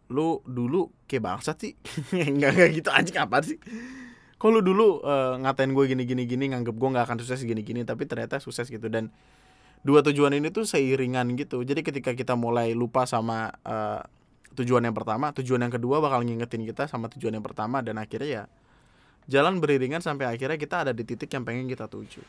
[0.09, 1.76] lu dulu kayak bangsa sih.
[2.16, 3.61] Nggak nggak gitu aja apa sih
[4.43, 7.86] kalau dulu uh, ngatain gue gini gini gini nganggep gue nggak akan sukses gini gini
[7.86, 8.90] tapi ternyata sukses gitu.
[8.90, 9.14] Dan
[9.86, 11.62] dua tujuan ini tuh seiringan gitu.
[11.62, 14.03] Jadi ketika kita mulai lupa sama uh,
[14.59, 18.28] tujuan yang pertama tujuan yang kedua bakal ngingetin kita sama tujuan yang pertama dan akhirnya
[18.28, 18.45] ya
[19.30, 22.26] jalan beriringan sampai akhirnya kita ada di titik yang pengen kita tuju.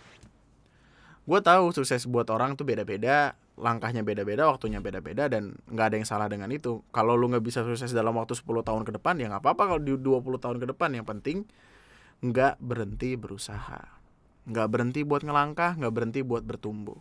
[1.25, 6.05] Gue tahu sukses buat orang tuh beda-beda langkahnya beda-beda waktunya beda-beda dan nggak ada yang
[6.05, 6.85] salah dengan itu.
[6.93, 9.81] Kalau lu nggak bisa sukses dalam waktu 10 tahun ke depan ya nggak apa-apa kalau
[9.81, 10.93] di 20 tahun ke depan.
[10.93, 11.37] Yang penting
[12.23, 13.83] nggak berhenti berusaha.
[14.47, 16.97] Nggak berhenti buat ngelangkah nggak berhenti buat bertumbuh.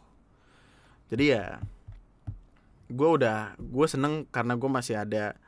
[1.14, 1.62] Jadi ya
[2.93, 5.39] gue udah gue seneng karena gue masih ada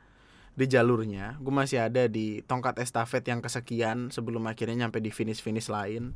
[0.55, 1.35] di jalurnya.
[1.43, 6.15] Gue masih ada di tongkat estafet yang kesekian sebelum akhirnya nyampe di finish finish lain.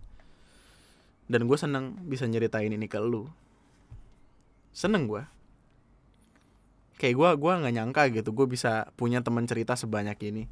[1.27, 3.27] Dan gue seneng bisa nyeritain ini ke lu.
[4.71, 5.27] Seneng gue
[6.99, 10.43] kayak gue gue nggak nyangka gitu gue bisa punya teman cerita sebanyak ini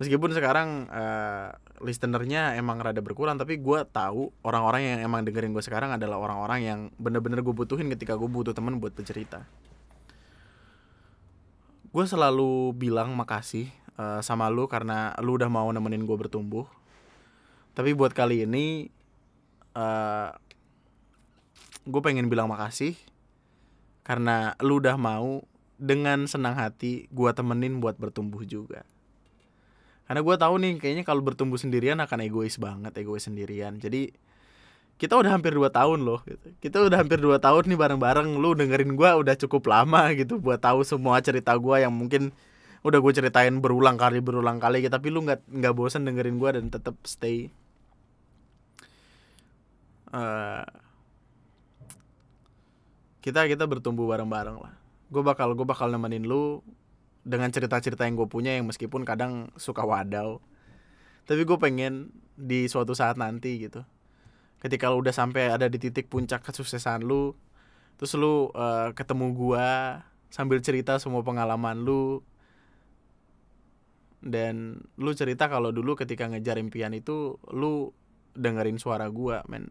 [0.00, 5.64] meskipun sekarang uh, listenernya emang rada berkurang tapi gue tahu orang-orang yang emang dengerin gue
[5.64, 9.44] sekarang adalah orang-orang yang bener-bener gue butuhin ketika gue butuh temen buat bercerita.
[11.92, 13.68] Gue selalu bilang makasih
[14.00, 16.64] uh, sama lu karena lu udah mau nemenin gue bertumbuh.
[17.76, 18.92] Tapi buat kali ini
[19.76, 20.30] uh, eh,
[21.88, 22.96] gue pengen bilang makasih
[24.04, 25.40] karena lu udah mau
[25.80, 28.86] dengan senang hati gue temenin buat bertumbuh juga
[30.12, 33.80] karena gue tahu nih kayaknya kalau bertumbuh sendirian akan egois banget egois sendirian.
[33.80, 34.12] Jadi
[35.00, 36.52] kita udah hampir dua tahun loh gitu.
[36.60, 40.60] kita udah hampir dua tahun nih bareng-bareng lu dengerin gue udah cukup lama gitu buat
[40.60, 42.28] tahu semua cerita gue yang mungkin
[42.84, 44.92] udah gue ceritain berulang kali berulang kali gitu.
[44.92, 47.48] Tapi lu nggak nggak bosan dengerin gue dan tetap stay
[50.12, 50.60] uh,
[53.24, 54.76] kita kita bertumbuh bareng-bareng lah.
[55.08, 56.60] Gue bakal gue bakal nemenin lu
[57.22, 60.42] dengan cerita-cerita yang gue punya yang meskipun kadang suka wadau
[61.22, 63.86] tapi gue pengen di suatu saat nanti gitu.
[64.58, 67.34] Ketika lu udah sampai ada di titik puncak kesuksesan lu
[67.98, 69.68] terus lu uh, ketemu gue
[70.32, 72.24] sambil cerita semua pengalaman lu
[74.22, 77.90] dan lu cerita kalau dulu ketika ngejar impian itu lu
[78.34, 79.70] dengerin suara gue men.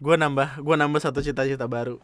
[0.00, 1.98] Gue nambah gue nambah satu cita-cita baru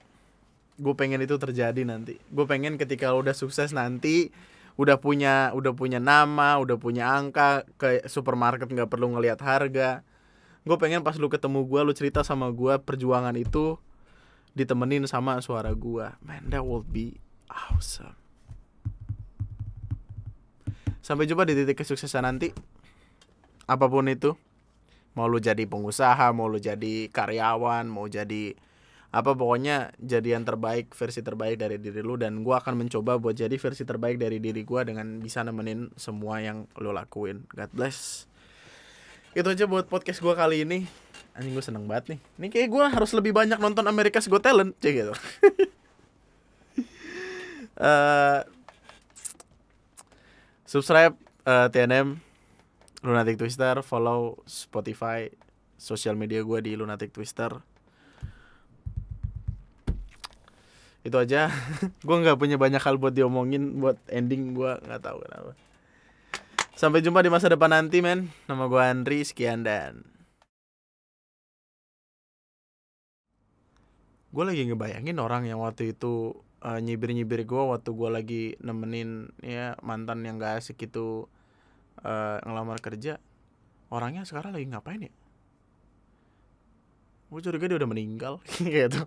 [0.77, 2.21] gue pengen itu terjadi nanti.
[2.29, 4.31] Gue pengen ketika lo udah sukses nanti
[4.77, 10.05] udah punya udah punya nama udah punya angka ke supermarket nggak perlu ngelihat harga.
[10.69, 13.81] Gue pengen pas lu ketemu gue lu cerita sama gue perjuangan itu
[14.57, 17.17] ditemenin sama suara gue man that would be
[17.49, 18.17] awesome.
[21.01, 22.51] Sampai jumpa di titik kesuksesan nanti.
[23.71, 24.35] Apa pun itu.
[25.15, 28.53] Mau lu jadi pengusaha mau lu jadi karyawan mau jadi
[29.17, 33.33] apa pokoknya jadi yang terbaik versi terbaik dari diri lu dan gua akan mencoba buat
[33.33, 37.49] jadi versi terbaik dari diri gua dengan bisa nemenin semua yang lu lakuin.
[37.49, 38.29] God bless.
[39.33, 40.85] Itu aja buat podcast gua kali ini.
[41.33, 42.21] Anjing gue seneng banget nih.
[42.41, 45.15] Ini kayak gua harus lebih banyak nonton America's Got Talent cek gitu.
[47.77, 48.45] Uh,
[50.69, 51.17] subscribe
[51.49, 52.21] uh, TNM
[53.01, 55.33] Lunatic Twister follow Spotify
[55.77, 57.76] sosial media gue di Lunatic Twister
[61.07, 61.47] itu aja.
[62.07, 65.55] Gue nggak punya banyak hal buat diomongin buat ending gue nggak tahu kenapa.
[66.75, 68.29] Sampai jumpa di masa depan nanti men.
[68.51, 70.03] Nama gue Andri sekian dan
[74.35, 79.81] gue lagi ngebayangin orang yang waktu itu uh, nyibir-nyibir gue waktu gue lagi nemenin ya
[79.81, 81.31] mantan yang gak asik itu
[82.03, 83.23] uh, ngelamar kerja.
[83.89, 85.15] Orangnya sekarang lagi ngapain ya?
[87.31, 89.07] Gue curiga dia udah meninggal gitu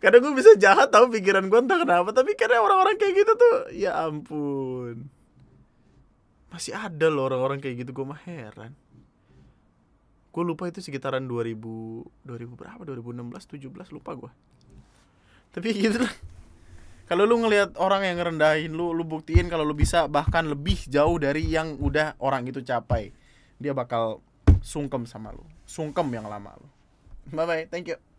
[0.00, 3.56] kadang gue bisa jahat tau pikiran gue entah kenapa tapi karena orang-orang kayak gitu tuh
[3.76, 5.06] ya ampun.
[6.50, 8.74] Masih ada loh orang-orang kayak gitu gue mah heran.
[10.30, 11.54] Gue lupa itu sekitaran 2000
[12.26, 12.82] 2000 berapa?
[12.82, 14.32] 2016 17 lupa gue
[15.50, 16.14] tapi gitu lah.
[17.10, 21.18] Kalau lu ngelihat orang yang ngerendahin lu lu buktiin kalau lu bisa bahkan lebih jauh
[21.18, 23.10] dari yang udah orang itu capai.
[23.58, 24.22] Dia bakal
[24.62, 25.42] sungkem sama lu.
[25.66, 26.68] Sungkem yang lama lu.
[27.34, 28.09] Bye bye thank you